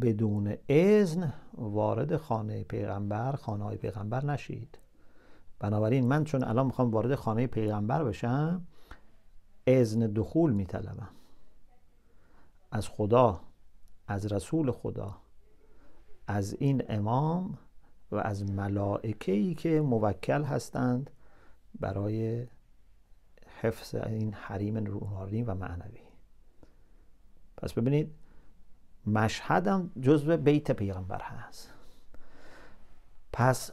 بدون 0.00 0.54
اذن 0.68 1.32
وارد 1.54 2.16
خانه 2.16 2.64
پیغمبر 2.64 3.32
خانه 3.32 3.64
های 3.64 3.76
پیغمبر 3.76 4.24
نشید. 4.24 4.78
بنابراین 5.58 6.06
من 6.06 6.24
چون 6.24 6.44
الان 6.44 6.66
می‌خوام 6.66 6.90
وارد 6.90 7.14
خانه 7.14 7.46
پیغمبر 7.46 8.04
بشم 8.04 8.66
اذن 9.66 10.00
دخول 10.06 10.52
میطلبم. 10.52 11.08
از 12.72 12.88
خدا 12.88 13.40
از 14.06 14.32
رسول 14.32 14.70
خدا 14.70 15.16
از 16.26 16.54
این 16.58 16.82
امام 16.88 17.58
و 18.12 18.16
از 18.16 18.50
ملائکه 18.50 19.32
ای 19.32 19.54
که 19.54 19.80
موکل 19.80 20.42
هستند 20.42 21.10
برای 21.80 22.46
حفظ 23.60 23.94
این 23.94 24.32
حریم 24.32 24.76
روحانی 24.76 25.42
و 25.42 25.54
معنوی. 25.54 26.00
پس 27.56 27.72
ببینید 27.72 28.14
مشهدم 29.06 29.90
جزو 30.00 30.36
بیت 30.36 30.72
پیغمبر 30.72 31.22
هست. 31.22 31.72
پس 33.32 33.70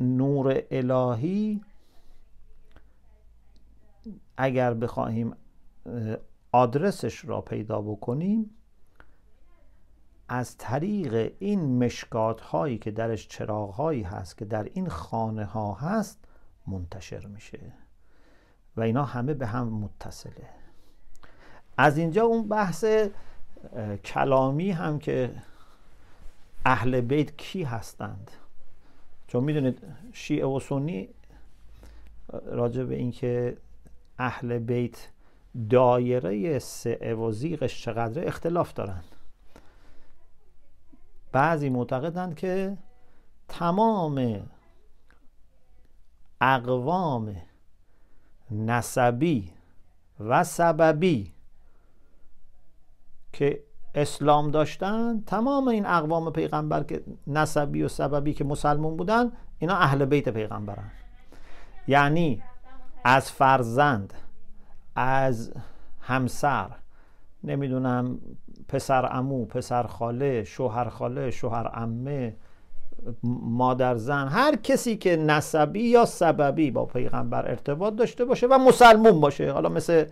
نور 0.00 0.62
الهی 0.70 1.60
اگر 4.36 4.74
بخواهیم 4.74 5.36
آدرسش 6.52 7.24
را 7.24 7.40
پیدا 7.40 7.80
بکنیم 7.80 8.50
از 10.34 10.56
طریق 10.56 11.32
این 11.38 11.84
مشکات 11.84 12.40
هایی 12.40 12.78
که 12.78 12.90
درش 12.90 13.28
چراغ 13.28 13.70
هایی 13.70 14.02
هست 14.02 14.38
که 14.38 14.44
در 14.44 14.68
این 14.74 14.88
خانه 14.88 15.44
ها 15.44 15.74
هست 15.74 16.24
منتشر 16.66 17.26
میشه. 17.26 17.58
و 18.76 18.80
اینا 18.80 19.04
همه 19.04 19.34
به 19.34 19.46
هم 19.46 19.68
متصله. 19.68 20.48
از 21.76 21.98
اینجا 21.98 22.24
اون 22.24 22.48
بحث 22.48 22.84
کلامی 24.04 24.70
هم 24.70 24.98
که 24.98 25.34
اهل 26.66 27.00
بیت 27.00 27.36
کی 27.36 27.62
هستند؟ 27.62 28.30
چون 29.28 29.44
می‌دونید 29.44 29.82
شیعه 30.12 30.46
و 30.46 30.60
سنی 30.60 31.08
راجع 32.44 32.84
به 32.84 32.94
اینکه 32.94 33.56
اهل 34.18 34.58
بیت 34.58 35.08
دایره 35.70 36.58
سعه 36.58 37.14
و 37.14 37.32
زیغش 37.32 37.82
چقدر 37.82 38.26
اختلاف 38.26 38.72
دارن. 38.72 39.02
بعضی 41.32 41.70
معتقدند 41.70 42.34
که 42.34 42.78
تمام 43.48 44.42
اقوام 46.40 47.36
نسبی 48.50 49.52
و 50.20 50.44
سببی 50.44 51.32
که 53.32 53.62
اسلام 53.94 54.50
داشتن 54.50 55.22
تمام 55.26 55.68
این 55.68 55.86
اقوام 55.86 56.32
پیغمبر 56.32 56.82
که 56.82 57.04
نسبی 57.26 57.82
و 57.82 57.88
سببی 57.88 58.34
که 58.34 58.44
مسلمون 58.44 58.96
بودن 58.96 59.32
اینا 59.58 59.74
اهل 59.74 60.04
بیت 60.04 60.28
پیغمبرن. 60.28 60.90
یعنی 61.88 62.42
از 63.04 63.30
فرزند 63.30 64.14
از 64.96 65.52
همسر 66.00 66.70
نمی‌دونم 67.44 68.18
پسر 68.68 69.08
امو 69.16 69.44
پسر 69.46 69.82
خاله 69.82 70.44
شوهر 70.44 70.88
خاله 70.88 71.30
شوهر 71.30 71.70
امه 71.74 72.36
مادر 73.42 73.96
زن 73.96 74.28
هر 74.28 74.56
کسی 74.56 74.96
که 74.96 75.16
نسبی 75.16 75.82
یا 75.82 76.04
سببی 76.04 76.70
با 76.70 76.86
پیغمبر 76.86 77.50
ارتباط 77.50 77.94
داشته 77.94 78.24
باشه 78.24 78.46
و 78.46 78.58
مسلمون 78.58 79.20
باشه. 79.20 79.52
حالا 79.52 79.68
مثل 79.68 80.06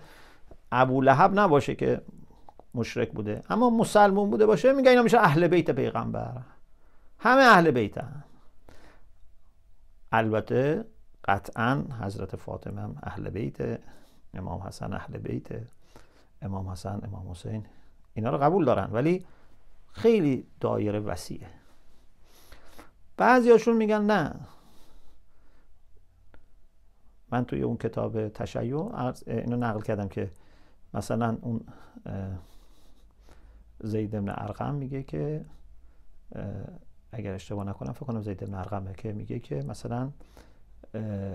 ابو 0.72 1.00
لهب 1.00 1.38
نباشه 1.40 1.74
که 1.74 2.00
مشرک 2.74 3.12
بوده 3.12 3.42
اما 3.50 3.70
مسلمون 3.70 4.30
بوده 4.30 4.46
باشه 4.46 4.72
میگه 4.72 4.90
اینا 4.90 5.02
میشه 5.02 5.18
اهل 5.18 5.48
بیت 5.48 5.70
پیغمبر. 5.70 6.32
همه 7.18 7.42
اهل 7.42 7.70
بیتن 7.70 8.24
البته 10.12 10.84
قطعا 11.28 11.84
حضرت 12.00 12.36
فاطمه 12.36 12.80
هم 12.80 12.96
اهل 13.02 13.30
بیت 13.30 13.80
امام 14.34 14.60
حسن 14.60 14.92
اهل 14.92 15.18
بیت 15.18 15.48
امام 16.42 16.68
حسن 16.68 17.00
امام 17.04 17.30
حسین. 17.30 17.66
اینا 18.14 18.30
رو 18.30 18.38
قبول 18.38 18.64
دارن 18.64 18.90
ولی 18.92 19.26
خیلی 19.92 20.46
دایره 20.60 21.00
وسیعه. 21.00 21.46
بعضیاشون 23.16 23.76
میگن 23.76 24.02
نه. 24.02 24.34
من 27.32 27.44
توی 27.44 27.62
اون 27.62 27.76
کتاب 27.76 28.28
تشیع 28.28 28.76
اینو 29.26 29.56
نقل 29.56 29.80
کردم 29.80 30.08
که 30.08 30.30
مثلا 30.94 31.38
اون 31.40 31.60
زید 33.80 34.16
ابن 34.16 34.28
ارقم 34.28 34.74
میگه 34.74 35.02
که 35.02 35.44
اگر 37.12 37.34
اشتباه 37.34 37.64
نکنم 37.64 37.92
فکر 37.92 38.06
کنم 38.06 38.22
زید 38.22 38.44
ابن 38.44 38.54
ارقمه 38.54 38.94
که 38.94 39.12
میگه 39.12 39.38
که 39.38 39.54
مثلا 39.54 40.10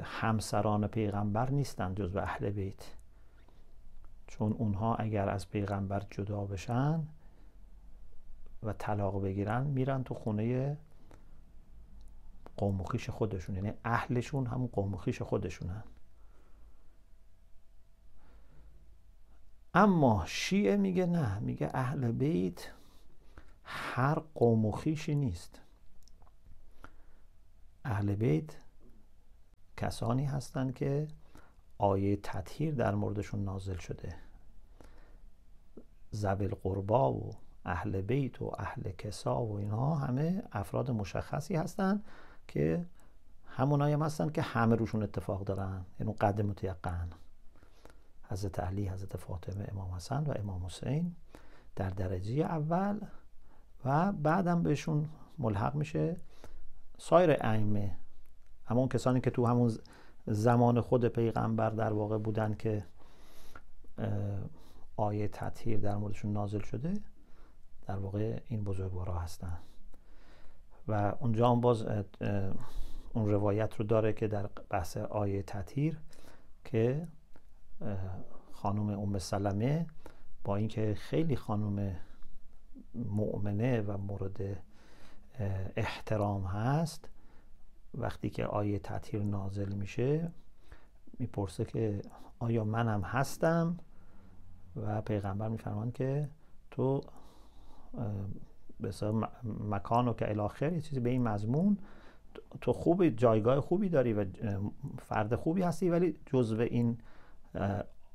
همسران 0.04 0.88
پیغمبر 0.88 1.50
نیستن 1.50 1.96
جز 1.96 2.16
اهل 2.16 2.50
بیت. 2.50 2.84
چون 4.28 4.52
اونها 4.52 4.96
اگر 4.96 5.30
از 5.30 5.50
پیغمبر 5.50 6.06
جدا 6.10 6.46
بشن 6.46 7.08
و 8.64 8.74
طلاق 8.74 9.24
بگیرن 9.24 9.64
میرن 9.68 10.04
تو 10.04 10.14
خونه 10.14 10.78
قوم 12.58 12.84
خودشون. 12.84 13.56
یعنی 13.56 13.74
اهلشون 13.86 14.46
همون 14.46 14.68
قوم 14.68 14.98
خودشونن. 14.98 15.84
اما 19.74 20.24
شیعه 20.28 20.78
میگه 20.78 21.06
نه 21.06 21.40
میگه 21.40 21.70
اهل 21.74 22.12
بیت 22.12 22.72
هر 23.64 24.20
قوم 24.36 24.66
و 24.66 24.72
خیشی 24.72 25.16
نیست. 25.16 25.62
اهل 27.86 28.16
بیت 28.16 28.58
کسانی 29.78 30.26
هستند 30.26 30.74
که 30.74 31.08
آیه 31.78 32.16
تطهیر 32.16 32.74
در 32.74 32.96
موردشون 32.96 33.44
نازل 33.44 33.76
شده. 33.78 34.16
زبل 36.12 36.56
قربا 36.64 37.14
و 37.14 37.32
اهل 37.66 38.02
بیت 38.02 38.42
و 38.42 38.52
اهل 38.60 38.92
کسا 38.92 39.44
و 39.44 39.58
اینها 39.58 39.96
همه 39.96 40.44
افراد 40.52 40.92
مشخصی 40.92 41.56
هستند 41.56 42.06
که 42.48 42.86
همونایی 43.46 43.94
هم 43.94 44.02
هستن 44.02 44.30
که 44.30 44.42
همه 44.42 44.76
روشون 44.76 45.04
اتفاق 45.04 45.44
دارن. 45.44 45.86
یعنی 46.00 46.14
قد 46.14 46.42
متیقن. 46.42 47.10
حضرت 48.30 48.60
علی 48.60 48.88
حضرت 48.88 49.18
فاطمه 49.18 49.68
امام 49.72 49.92
حسن 49.92 50.24
و 50.24 50.34
امام 50.36 50.66
حسین 50.66 51.16
در 51.76 51.90
درجه 51.90 52.34
اول 52.34 53.00
و 53.86 54.12
بعدم 54.12 54.64
بهشون 54.64 55.10
ملحق 55.38 55.76
میشه 55.76 56.18
سایر 56.98 57.32
ائمه. 57.32 57.98
همون 58.66 58.88
کسانی 58.88 59.22
که 59.22 59.30
تو 59.30 59.46
همون 59.46 59.78
زمان 60.28 60.82
خود 60.82 61.08
پیغمبر 61.08 61.70
در 61.70 61.94
واقع 61.94 62.18
بودن 62.18 62.54
که 62.54 62.84
آیه 64.98 65.28
تطهیر 65.28 65.80
در 65.80 65.96
موردشون 65.96 66.34
نازل 66.34 66.62
شده 66.62 66.94
در 67.88 67.96
واقع 67.96 68.40
این 68.48 68.64
بزرگوارا 68.64 69.20
هستن. 69.20 69.58
و 70.88 71.14
اونجا 71.20 71.52
هم 71.52 71.62
باز 71.62 71.86
اون 73.14 73.30
روایت 73.30 73.76
رو 73.76 73.86
داره 73.86 74.14
که 74.14 74.28
در 74.28 74.50
بحث 74.70 74.98
آیه 74.98 75.44
تطهیر 75.44 76.00
که 76.66 77.08
خانم 78.52 78.90
ام 78.90 79.20
سلمه 79.20 79.88
با 80.44 80.56
اینکه 80.56 80.96
خیلی 80.98 81.36
خانم 81.36 81.96
مؤمنه 82.96 83.82
و 83.82 83.98
مورد 83.98 84.64
احترام 85.76 86.46
هست 86.46 87.10
وقتی 87.98 88.30
که 88.30 88.46
آیه 88.46 88.80
تطهیر 88.80 89.24
نازل 89.24 89.74
میشه 89.74 90.32
می‌پرسه 91.20 91.66
که 91.66 92.02
آیا 92.40 92.64
منم 92.64 93.02
هستم؟ 93.02 93.78
و 94.76 95.02
پیغمبر 95.02 95.48
میفرمان 95.48 95.92
که 95.92 96.30
تو 96.72 97.02
به 98.80 98.92
مکان 99.70 100.08
و 100.08 100.14
که 100.14 100.30
الاخر 100.30 100.74
یه 100.74 100.82
چیزی 100.82 101.00
به 101.00 101.10
این 101.10 101.24
مضمون 101.24 101.78
تو 102.62 102.74
خوب 102.74 103.10
جایگاه 103.10 103.62
خوبی 103.62 103.90
داری 103.90 104.14
و 104.14 104.26
فرد 105.00 105.36
خوبی 105.36 105.62
هستی 105.62 105.90
ولی 105.90 106.20
جزو 106.26 106.62
این 106.62 106.98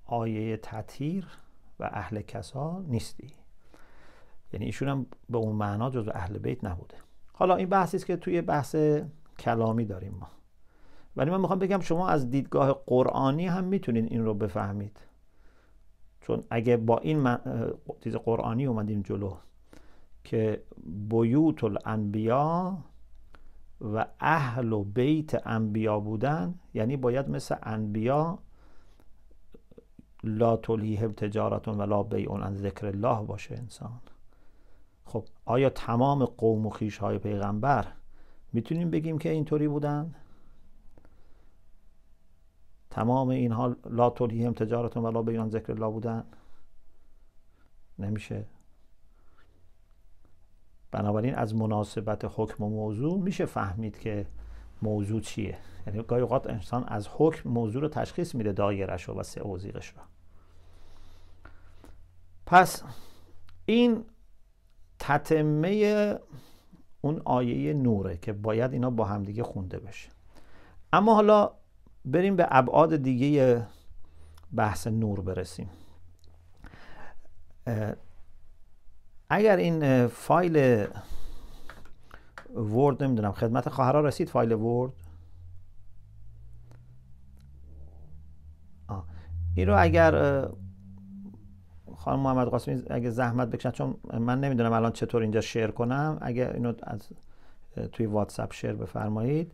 آیه 0.07 0.57
تطهیر 0.57 1.27
و 1.81 1.91
اهل 1.93 2.21
کسا 2.21 2.81
نیستی. 2.89 3.33
یعنی 4.53 4.67
ایشون 4.67 4.89
هم 4.89 5.07
به 5.31 5.39
اون 5.39 5.57
معنا 5.57 5.91
جزو 5.91 6.11
اهل 6.15 6.39
بیت 6.39 6.65
نبوده. 6.65 6.95
حالا 7.33 7.57
این 7.57 7.69
بحثی 7.69 7.97
است 7.97 8.07
که 8.07 8.17
توی 8.17 8.41
بحث 8.41 8.77
کلامی 9.41 9.85
داریم 9.85 10.17
ما. 10.21 10.29
ولی 11.17 11.31
من 11.31 11.41
می‌خوام 11.41 11.59
بگم 11.59 11.81
شما 11.81 12.09
از 12.09 12.31
دیدگاه 12.31 12.83
قرآنی 12.87 13.47
هم 13.47 13.65
می‌تونین 13.65 14.05
این 14.05 14.25
رو 14.25 14.35
بفهمید. 14.35 15.01
چون 16.21 16.43
اگه 16.51 16.77
با 16.77 16.99
این 16.99 17.37
چیز 18.05 18.17
قرآنی 18.17 18.67
اومدیم 18.67 19.03
جلو 19.03 19.35
که 20.25 20.63
بیوت 21.09 21.65
الانبیا 21.65 22.79
و 23.81 24.07
اهل 24.21 24.73
و 24.73 24.85
بیت 24.85 25.47
انبیا 25.47 26.01
بودن 26.01 26.55
یعنی 26.75 26.97
باید 26.97 27.29
مثل 27.29 27.57
انبیا 27.63 28.39
لا 30.25 30.57
تلیه 30.57 31.09
تجارتون 31.09 31.81
و 31.81 31.87
لا 31.87 32.03
بیعون 32.03 32.43
عن 32.43 32.55
ذکر 32.55 32.87
الله 32.87 33.27
باشه 33.27 33.55
انسان. 33.55 34.01
خب 35.05 35.25
آیا 35.45 35.71
تمام 35.71 36.25
قوم 36.25 36.67
و 36.67 36.71
خیش 36.71 36.99
های 36.99 37.19
پیغمبر 37.19 37.87
می‌تونیم 38.53 38.91
بگیم 38.91 39.19
که 39.19 39.29
اینطوری 39.29 39.69
بودن؟ 39.69 40.15
تمام 42.91 43.29
اینها 43.29 43.77
لا 43.91 44.11
تلیهم 44.11 44.53
تجارتون 44.53 45.05
و 45.05 45.11
لا 45.11 45.23
بیعون 45.23 45.49
ذکر 45.49 45.73
الله 45.73 45.89
بودن؟ 45.89 46.25
نمیشه. 47.99 48.47
بنابراین 50.91 51.35
از 51.35 51.55
مناسبت 51.55 52.25
حکم 52.35 52.65
و 52.65 52.69
موضوع 52.69 53.19
میشه 53.19 53.47
فهمید 53.47 53.99
که 53.99 54.27
موضوع 54.83 55.21
چیه. 55.21 55.59
یعنی 55.87 56.03
گاهی 56.03 56.23
اوقات 56.23 56.47
انسان 56.47 56.85
از 56.85 57.09
حکم 57.13 57.51
موضوع 57.51 57.83
رو 57.83 57.89
تشخیص 57.89 58.35
میده 58.35 58.53
دایرش 58.53 59.03
رو 59.03 59.15
و 59.15 59.23
سه 59.23 59.41
اوزیقش 59.41 59.89
رو. 59.89 60.03
پس 62.47 62.83
این 63.67 64.05
تتمه 64.99 66.19
اون 67.01 67.23
آیه 67.25 67.73
نوره 67.73 68.17
که 68.17 68.33
باید 68.33 68.73
اینا 68.73 68.91
با 68.91 69.05
همدیگه 69.05 69.43
خونده 69.43 69.79
بشه. 69.79 70.11
اما 70.93 71.15
حالا 71.15 71.51
بریم 72.05 72.37
به 72.37 72.47
ابعاد 72.51 72.97
دیگه 72.97 73.67
بحث 74.55 74.87
نور 74.87 75.21
برسیم. 75.21 75.71
اگر 79.31 79.57
این 79.57 80.07
فایل 80.07 80.87
ورد 82.55 83.03
نمی‌دونم 83.03 83.33
خدمت 83.33 83.69
خواهرها 83.69 84.01
رسید 84.01 84.29
فایل 84.29 84.53
ورد؟ 84.53 84.93
این 89.55 89.69
رو 89.69 89.83
اگر 89.83 90.45
خانم 92.01 92.21
محمد 92.21 92.49
قاسمی 92.49 92.83
اگه 92.91 93.11
زحمت 93.11 93.49
بکشن 93.49 93.71
چون 93.71 93.95
من 94.19 94.41
نمی‌دونم 94.41 94.73
الان 94.73 94.93
چطور 94.93 95.23
اینجا 95.23 95.41
شیر 95.41 95.67
کنم 95.67 96.19
اگه 96.21 96.51
اینو 96.55 96.73
از 96.83 97.09
توی 97.93 98.07
واتساپ 98.07 98.53
شیر 98.53 98.73
بفرمایید. 98.73 99.53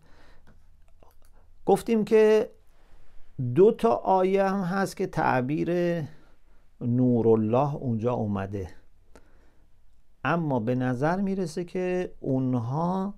گفتیم 1.67 2.05
که 2.05 2.51
دو 3.55 3.73
تا 3.73 3.91
آیه 3.95 4.45
هم 4.45 4.61
هست 4.61 4.97
که 4.97 5.07
تعبیر 5.07 6.03
نور 6.81 7.29
الله 7.29 7.75
اونجا 7.75 8.13
اومده. 8.13 8.69
اما 10.25 10.61
به 10.61 10.75
نظر 10.75 11.21
می‌رسه 11.21 11.65
که 11.65 12.15
اونها 12.21 13.15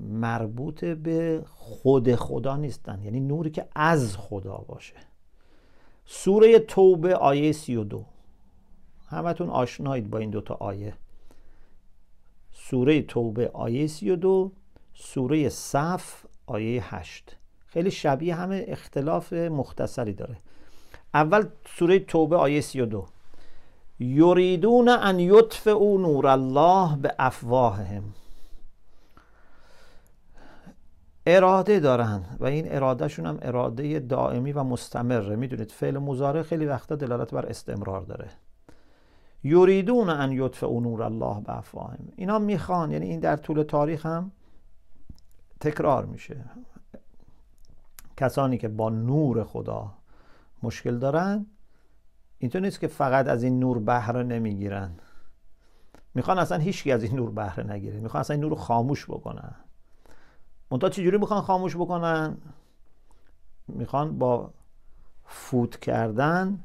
مربوط 0.00 0.84
به 0.84 1.44
خود 1.46 2.14
خدا 2.14 2.56
نیستن 2.56 3.02
یعنی 3.02 3.20
نوری 3.20 3.50
که 3.50 3.66
از 3.74 4.16
خدا 4.16 4.56
باشه. 4.56 4.94
سوره 6.04 6.58
توبه 6.58 7.14
آیه 7.14 7.52
32 7.52 8.04
همتون 9.08 9.50
آشنایید 9.50 10.10
با 10.10 10.18
این 10.18 10.30
دوتا 10.30 10.54
آیه. 10.54 10.94
سوره 12.52 13.02
توبه 13.02 13.50
آیه 13.54 13.86
32 13.86 14.52
سوره 14.94 15.48
صف 15.48 16.24
آیه 16.46 16.94
8 16.94 17.36
خیلی 17.66 17.90
شبیه 17.90 18.34
همه 18.34 18.64
اختلاف 18.68 19.32
مختصری 19.32 20.12
داره. 20.12 20.36
اول 21.14 21.46
سوره 21.78 21.98
توبه 21.98 22.36
آیه 22.36 22.60
32 22.60 23.06
یریدون 24.00 24.88
ان 24.88 25.20
یطفئوا 25.20 25.96
نور 25.96 26.26
الله 26.26 26.96
به 26.96 27.14
افواههم 27.18 28.04
اراده 31.26 31.80
دارن 31.80 32.24
و 32.40 32.44
این 32.44 32.74
ارادهشون 32.74 33.26
هم 33.26 33.38
اراده 33.42 33.98
دائمی 33.98 34.52
و 34.52 34.62
مستمره. 34.62 35.36
می‌دونید 35.36 35.70
فعل 35.70 35.98
مزاره 35.98 36.42
خیلی 36.42 36.66
وقتا 36.66 36.96
دلالت 36.96 37.34
بر 37.34 37.46
استمرار 37.46 38.02
داره. 38.02 38.30
یریدون 39.44 40.08
ان 40.08 40.32
یطفئوا 40.32 40.80
نور 40.80 41.02
الله 41.02 41.40
به 41.40 41.58
افواههم 41.58 42.08
اینا 42.16 42.38
می‌خوان 42.38 42.90
یعنی 42.90 43.06
این 43.06 43.20
در 43.20 43.36
طول 43.36 43.62
تاریخ 43.62 44.06
هم 44.06 44.32
تکرار 45.60 46.04
میشه. 46.04 46.44
کسانی 48.16 48.58
که 48.58 48.68
با 48.68 48.90
نور 48.90 49.44
خدا 49.44 49.92
مشکل 50.62 50.98
دارن 50.98 51.46
اینطور 52.38 52.60
نیست 52.60 52.80
که 52.80 52.86
فقط 52.86 53.28
از 53.28 53.42
این 53.42 53.60
نور 53.60 53.78
بهره 53.78 54.22
نمی‌گیرن. 54.22 54.90
می‌خوان 56.14 56.38
اصلا 56.38 56.58
هیچکی 56.58 56.92
از 56.92 57.02
این 57.02 57.16
نور 57.16 57.30
بهره 57.30 57.72
نگیره. 57.72 58.00
می‌خوان 58.00 58.20
اصلا 58.20 58.34
این 58.34 58.40
نور 58.40 58.50
رو 58.50 58.56
خاموش 58.56 59.06
بکنن. 59.10 59.54
منتها 60.72 60.90
چجوری 60.90 61.18
می‌خوان 61.18 61.40
خاموش 61.40 61.76
بکنن؟ 61.76 62.36
می‌خوان 63.68 64.18
با 64.18 64.50
فوت 65.24 65.80
کردن 65.80 66.64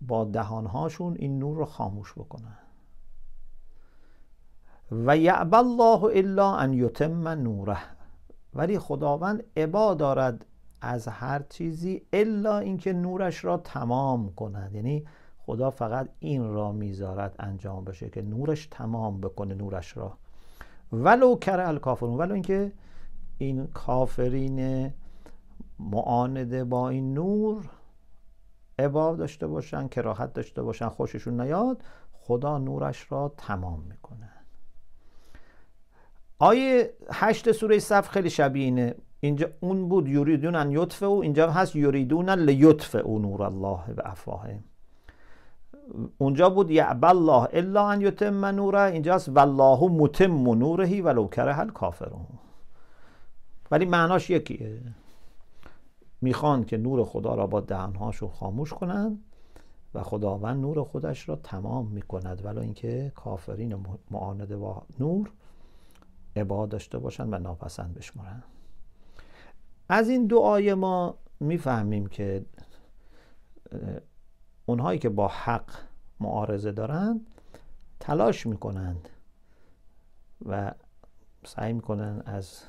با 0.00 0.24
دهانهاشون 0.24 1.16
این 1.18 1.38
نور 1.38 1.56
رو 1.56 1.64
خاموش 1.64 2.12
بکنن. 2.12 2.58
و 4.90 5.16
یعب 5.16 5.54
الله 5.54 6.04
الا 6.04 6.56
ان 6.56 6.72
یتم 6.72 7.28
نوره. 7.28 7.78
ولی 8.54 8.78
خداوند 8.78 9.44
عبا 9.56 9.94
دارد 9.94 10.46
از 10.80 11.08
هر 11.08 11.42
چیزی 11.48 12.02
الا 12.12 12.58
اینکه 12.58 12.92
نورش 12.92 13.44
را 13.44 13.56
تمام 13.56 14.34
کند. 14.34 14.74
یعنی 14.74 15.06
خدا 15.38 15.70
فقط 15.70 16.08
این 16.18 16.52
را 16.52 16.72
می‌ذارد 16.72 17.36
انجام 17.38 17.84
بشه 17.84 18.10
که 18.10 18.22
نورش 18.22 18.66
تمام 18.66 19.20
بکنه 19.20 19.54
نورش 19.54 19.96
را. 19.96 20.18
ولو 21.02 21.36
کره 21.36 21.68
الکافرون 21.68 22.18
ولو 22.18 22.32
اینکه 22.32 22.72
این 23.38 23.66
کافرین 23.66 24.90
معانده 25.78 26.64
با 26.64 26.88
این 26.88 27.14
نور 27.14 27.70
عبا 28.78 29.16
داشته 29.16 29.46
باشن 29.46 29.88
کراهت 29.88 30.32
داشته 30.32 30.62
باشن 30.62 30.88
خوششون 30.88 31.40
نیاد 31.40 31.82
خدا 32.12 32.58
نورش 32.58 33.12
را 33.12 33.34
تمام 33.36 33.80
می‌کنه. 33.80 34.30
آیه 36.38 36.94
هشت 37.12 37.52
سوره 37.52 37.78
صف 37.78 38.08
خیلی 38.08 38.30
شبیه 38.30 38.64
اینه. 38.64 38.94
اینجا 39.20 39.48
اون 39.60 39.88
بود 39.88 40.08
یریدون 40.08 40.54
ان 40.54 40.70
یطفه 40.70 41.06
و 41.06 41.12
اینجا 41.12 41.50
هست 41.50 41.76
یریدون 41.76 42.30
لیطفه 42.30 42.98
او 42.98 43.18
نور 43.18 43.42
الله 43.42 43.94
به 43.96 44.02
افواهه 44.10 44.64
اونجا 46.18 46.50
بود 46.50 46.70
یعب 46.70 47.04
الله 47.04 47.48
الا 47.52 47.88
ان 47.88 48.00
یتم 48.00 48.44
نوره 48.44 48.80
اینجاست 48.80 49.28
والله 49.28 49.88
متم 49.88 50.54
نورهی 50.54 51.00
ولو 51.00 51.28
کره 51.28 51.58
الکافرون. 51.58 52.26
ولی 53.70 53.84
معناش 53.84 54.30
یکیه. 54.30 54.80
می‌خوان 56.20 56.64
که 56.64 56.76
نور 56.76 57.04
خدا 57.04 57.34
را 57.34 57.46
با 57.46 57.60
دهنهاشون 57.60 58.28
خاموش 58.28 58.72
کنند 58.72 59.24
و 59.94 60.02
خداوند 60.02 60.60
نور 60.60 60.82
خودش 60.82 61.28
را 61.28 61.36
تمام 61.36 61.86
می‌کند. 61.86 62.44
ولی 62.44 62.60
اینکه 62.60 63.12
کافرین 63.14 63.86
معانده 64.10 64.56
با 64.56 64.82
نور 65.00 65.30
عباد 66.36 66.68
داشته 66.68 66.98
باشند 66.98 67.32
و 67.32 67.38
ناپسند 67.38 67.94
بشمارن 67.94 68.42
از 69.88 70.08
این 70.08 70.32
آیه 70.34 70.74
ما 70.74 71.18
می‌فهمیم 71.40 72.06
که 72.06 72.44
اونهایی 74.66 74.98
که 74.98 75.08
با 75.08 75.28
حق 75.28 75.70
معارضه 76.20 76.72
دارند 76.72 77.26
تلاش 78.00 78.46
می‌کنند 78.46 79.08
و 80.46 80.74
سعی 81.44 81.72
می‌کنند 81.72 82.22
از 82.26 82.62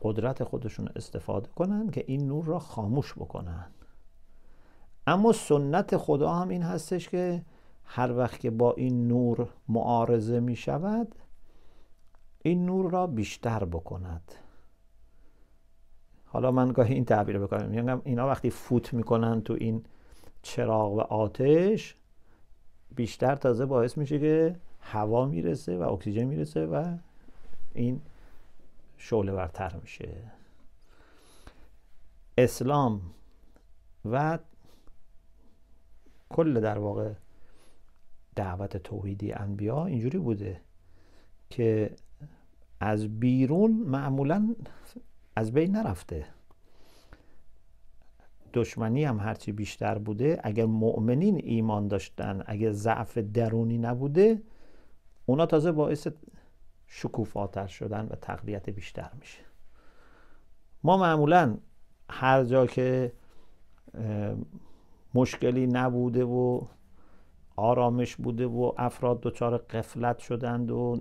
قدرت 0.00 0.44
خودشون 0.44 0.88
استفاده 0.96 1.48
کنند 1.48 1.92
که 1.92 2.04
این 2.06 2.28
نور 2.28 2.44
را 2.44 2.58
خاموش 2.58 3.14
بکنند. 3.14 3.74
اما 5.06 5.32
سنت 5.32 5.96
خدا 5.96 6.32
هم 6.34 6.48
این 6.48 6.62
هستش 6.62 7.08
که 7.08 7.44
هر 7.84 8.12
وقت 8.16 8.40
که 8.40 8.50
با 8.50 8.72
این 8.72 9.08
نور 9.08 9.48
معارضه 9.68 10.40
می 10.40 10.56
شود 10.56 11.14
این 12.42 12.66
نور 12.66 12.90
را 12.90 13.06
بیشتر 13.06 13.64
بکند. 13.64 14.32
حالا 16.26 16.50
من 16.50 16.72
گاهی 16.72 16.94
این 16.94 17.04
تعبیر 17.04 17.38
بکنم. 17.38 17.68
میگم 17.68 18.00
اینا 18.04 18.26
وقتی 18.26 18.50
فوت 18.50 18.94
می‌کنن 18.94 19.40
تو 19.40 19.56
این 19.60 19.84
چراغ 20.42 20.92
و 20.92 21.00
آتش 21.00 21.96
بیشتر 22.96 23.36
تازه 23.36 23.66
باعث 23.66 23.98
میشه 23.98 24.18
که 24.18 24.56
هوا 24.80 25.26
می‌رسه 25.26 25.78
و 25.78 25.82
اکسیژن 25.82 26.24
می‌رسه 26.24 26.66
و 26.66 26.96
این 27.74 28.00
شعله 28.96 29.32
ورتر 29.32 29.76
میشه. 29.76 30.08
اسلام 32.38 33.00
و 34.10 34.38
کل 36.28 36.60
در 36.60 36.78
واقع 36.78 37.12
دعوت 38.36 38.76
توحیدی 38.76 39.32
انبیا 39.32 39.86
اینجوری 39.86 40.18
بوده 40.18 40.60
که 41.50 41.90
از 42.80 43.20
بیرون 43.20 43.70
معمولا 43.70 44.54
از 45.36 45.52
بین 45.52 45.76
نرفته. 45.76 46.26
دشمنی 48.58 49.04
هم 49.04 49.20
هرچی 49.20 49.52
بیشتر 49.52 49.98
بوده 49.98 50.40
اگر 50.44 50.64
مؤمنین 50.64 51.40
ایمان 51.44 51.88
داشتن 51.88 52.42
اگر 52.46 52.70
ضعف 52.70 53.18
درونی 53.18 53.78
نبوده 53.78 54.42
اونا 55.26 55.46
تازه 55.46 55.72
باعث 55.72 56.08
شکوفاتر 56.86 57.66
شدن 57.66 58.06
و 58.10 58.14
تقویت 58.14 58.70
بیشتر 58.70 59.10
میشه. 59.20 59.38
ما 60.82 60.96
معمولا 60.96 61.56
هر 62.10 62.44
جا 62.44 62.66
که 62.66 63.12
مشکلی 65.14 65.66
نبوده 65.66 66.24
و 66.24 66.60
آرامش 67.56 68.16
بوده 68.16 68.46
و 68.46 68.72
افراد 68.78 69.20
دچار 69.20 69.58
قفلت 69.58 70.18
شدند 70.18 70.70
و 70.70 71.00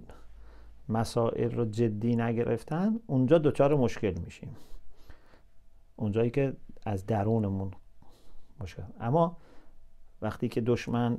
مسائل 0.90 1.52
رو 1.52 1.66
جدی 1.66 2.16
نگرفتن 2.16 3.00
اونجا 3.08 3.38
دچار 3.38 3.76
مشکل 3.76 4.14
میشیم. 4.26 4.56
اونجایی 5.98 6.32
که 6.32 6.56
از 6.86 7.06
درونمون 7.06 7.72
مشکل 8.62 8.84
اما 9.00 9.38
وقتی 10.22 10.48
که 10.48 10.62
دشمن 10.62 11.18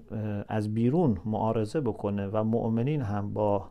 از 0.49 0.75
بیرون 0.75 1.21
معارضه 1.25 1.81
بکنه 1.81 2.27
و 2.27 2.45
مؤمنین 2.45 3.03
هم 3.03 3.33
با 3.33 3.71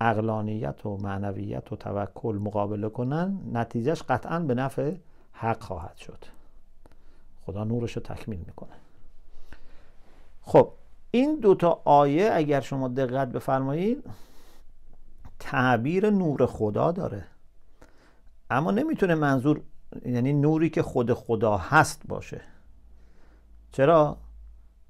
اقلانیت 0.00 0.86
و 0.86 0.96
معنویت 0.96 1.72
و 1.72 1.76
توکل 1.76 2.38
مقابله 2.40 2.88
کنن 2.88 3.40
نتیجهش 3.52 4.02
قطعا 4.02 4.40
به 4.40 4.54
نفع 4.54 4.94
حق 5.32 5.62
خواهد 5.62 5.96
شد. 5.96 6.24
خدا 7.46 7.64
نورش 7.64 7.92
رو 7.92 8.02
تکمیل 8.02 8.38
می‌کنه. 8.46 8.72
خب 10.40 10.72
این 11.10 11.40
دوتا 11.40 11.82
آیه 11.84 12.30
اگر 12.32 12.60
شما 12.60 12.88
دقت 12.88 13.28
بفرمایید 13.28 14.04
تعبیر 15.38 16.10
نور 16.10 16.46
خدا 16.46 16.92
داره. 16.92 17.24
اما 18.50 18.70
نمی‌تونه 18.70 19.14
منظور 19.14 19.60
یعنی 20.04 20.32
نوری 20.32 20.70
که 20.70 20.82
خود 20.82 21.12
خدا 21.12 21.56
هست 21.56 22.02
باشه. 22.08 22.40
چرا؟ 23.72 24.16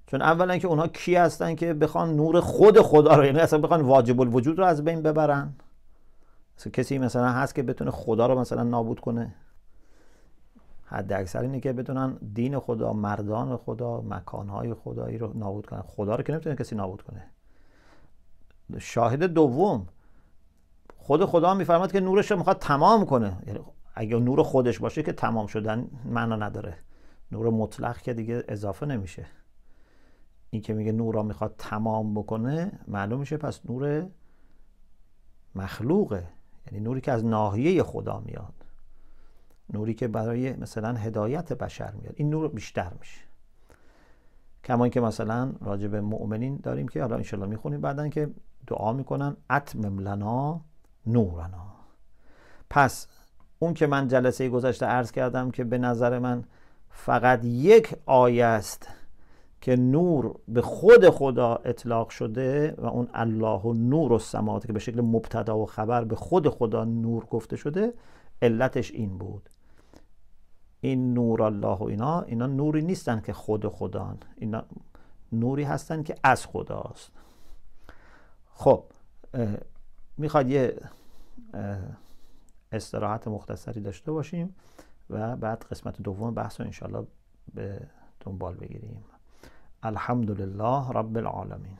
چون 0.06 0.22
اولا 0.22 0.58
که 0.58 0.68
اونها 0.68 0.88
کی 0.88 1.16
هستن 1.16 1.54
که 1.54 1.74
بخوان 1.74 2.16
نور 2.16 2.40
خود 2.40 2.80
خدا 2.80 3.16
رو 3.16 3.24
یعنی 3.24 3.38
اصلا 3.38 3.58
بخوان 3.58 3.80
واجب 3.80 4.20
الوجود 4.20 4.58
رو 4.58 4.64
از 4.64 4.84
بین 4.84 5.02
ببرن؟ 5.02 5.54
کسی 6.72 6.98
مثلا 6.98 7.28
هست 7.28 7.54
که 7.54 7.62
بتونه 7.62 7.90
خدا 7.90 8.26
رو 8.26 8.40
مثلا 8.40 8.62
نابود 8.62 9.00
کنه؟ 9.00 9.34
حد 10.84 11.12
اکثر 11.12 11.40
اینه 11.40 11.60
که 11.60 11.72
بدونن 11.72 12.18
دین 12.34 12.58
خدا 12.58 12.92
مردان 12.92 13.56
خدا 13.56 14.00
مکانهای 14.00 14.74
خدایی 14.74 15.18
رو 15.18 15.32
نابود 15.34 15.66
کنن. 15.66 15.82
خدا 15.82 16.14
رو 16.14 16.22
که 16.22 16.32
نمی‌تونه 16.32 16.56
کسی 16.56 16.76
نابود 16.76 17.02
کنه. 17.02 17.22
شاهد 18.78 19.22
دوم 19.22 19.86
خود 20.98 21.24
خدا 21.24 21.54
میفرماد 21.54 21.92
که 21.92 22.00
نورش 22.00 22.30
رو 22.30 22.36
می‌خواد 22.36 22.58
تمام 22.58 23.06
کنه. 23.06 23.36
یعنی 23.46 23.60
اگه 23.96 24.18
نور 24.18 24.42
خودش 24.42 24.78
باشه 24.78 25.02
که 25.02 25.12
تمام 25.12 25.46
شدن 25.46 25.88
معنا 26.04 26.36
نداره. 26.36 26.78
نور 27.32 27.50
مطلق 27.50 27.98
که 27.98 28.14
دیگه 28.14 28.44
اضافه 28.48 28.86
نمیشه. 28.86 29.26
این 30.50 30.62
که 30.62 30.74
میگه 30.74 30.92
نور 30.92 31.14
را 31.14 31.22
می‌خواد 31.22 31.54
تمام 31.58 32.14
بکنه 32.14 32.72
معلوم 32.88 33.20
میشه 33.20 33.36
پس 33.36 33.60
نور 33.66 34.06
مخلوقه. 35.54 36.28
یعنی 36.66 36.84
نوری 36.84 37.00
که 37.00 37.12
از 37.12 37.24
ناحیه 37.24 37.82
خدا 37.82 38.20
میاد. 38.20 38.54
نوری 39.72 39.94
که 39.94 40.08
برای 40.08 40.52
مثلا 40.52 40.94
هدایت 40.94 41.52
بشر 41.52 41.92
میاد. 41.92 42.14
این 42.16 42.30
نور 42.30 42.48
بیشتر 42.48 42.92
میشه. 43.00 43.20
کما 44.64 44.88
که 44.88 45.00
مثلا 45.00 45.52
راجع 45.60 45.88
به 45.88 46.00
مؤمنین 46.00 46.56
داریم 46.56 46.88
که 46.88 47.00
حالا 47.00 47.16
انشالله 47.16 47.46
می‌خونیم 47.46 47.80
بعدا 47.80 48.08
که 48.08 48.30
دعا 48.66 48.92
می‌کنن 48.92 49.36
اتمم 49.50 49.98
لنا 49.98 50.60
نورنا. 51.06 51.66
پس 52.70 53.06
اون 53.58 53.74
که 53.74 53.86
من 53.86 54.08
جلسه 54.08 54.48
گذشته 54.48 54.86
عرض 54.86 55.12
کردم 55.12 55.50
که 55.50 55.64
به 55.64 55.78
نظر 55.78 56.18
من 56.18 56.44
فقط 56.90 57.44
یک 57.44 57.96
آیه 58.06 58.44
است 58.44 58.88
که 59.60 59.76
نور 59.76 60.34
به 60.48 60.62
خود 60.62 61.10
خدا 61.10 61.54
اطلاق 61.64 62.08
شده 62.08 62.74
و 62.78 62.86
اون 62.86 63.08
الله 63.14 63.60
و 63.60 63.72
نور 63.72 64.12
و 64.12 64.18
سماوات 64.18 64.66
که 64.66 64.72
به 64.72 64.78
شکل 64.78 65.00
مبتدا 65.00 65.58
و 65.58 65.66
خبر 65.66 66.04
به 66.04 66.16
خود 66.16 66.48
خدا 66.48 66.84
نور 66.84 67.24
گفته 67.24 67.56
شده 67.56 67.94
علتش 68.42 68.90
این 68.90 69.18
بود. 69.18 69.50
این 70.80 71.14
نور 71.14 71.42
الله 71.42 71.76
و 71.76 71.84
اینا 71.84 72.20
اینا 72.20 72.46
نوری 72.46 72.82
نیستن 72.82 73.20
که 73.20 73.32
خود 73.32 73.68
خدان 73.68 74.18
اینا 74.36 74.64
نوری 75.32 75.62
هستن 75.62 76.02
که 76.02 76.14
از 76.24 76.46
خداست. 76.46 77.10
خب 78.54 78.84
می‌خواد 80.18 80.48
یه 80.48 80.76
استراحت 82.72 83.28
مختصری 83.28 83.80
داشته 83.80 84.12
باشیم 84.12 84.54
و 85.10 85.36
بعد 85.36 85.64
قسمت 85.70 86.02
دوم 86.02 86.34
بحث 86.34 86.60
رو 86.60 86.66
انشالله 86.66 87.06
به 87.54 87.80
دنبال 88.20 88.54
بگیریم. 88.54 89.04
الحمد 89.82 90.30
لله 90.30 90.90
رب 90.90 91.16
العالمین. 91.16 91.78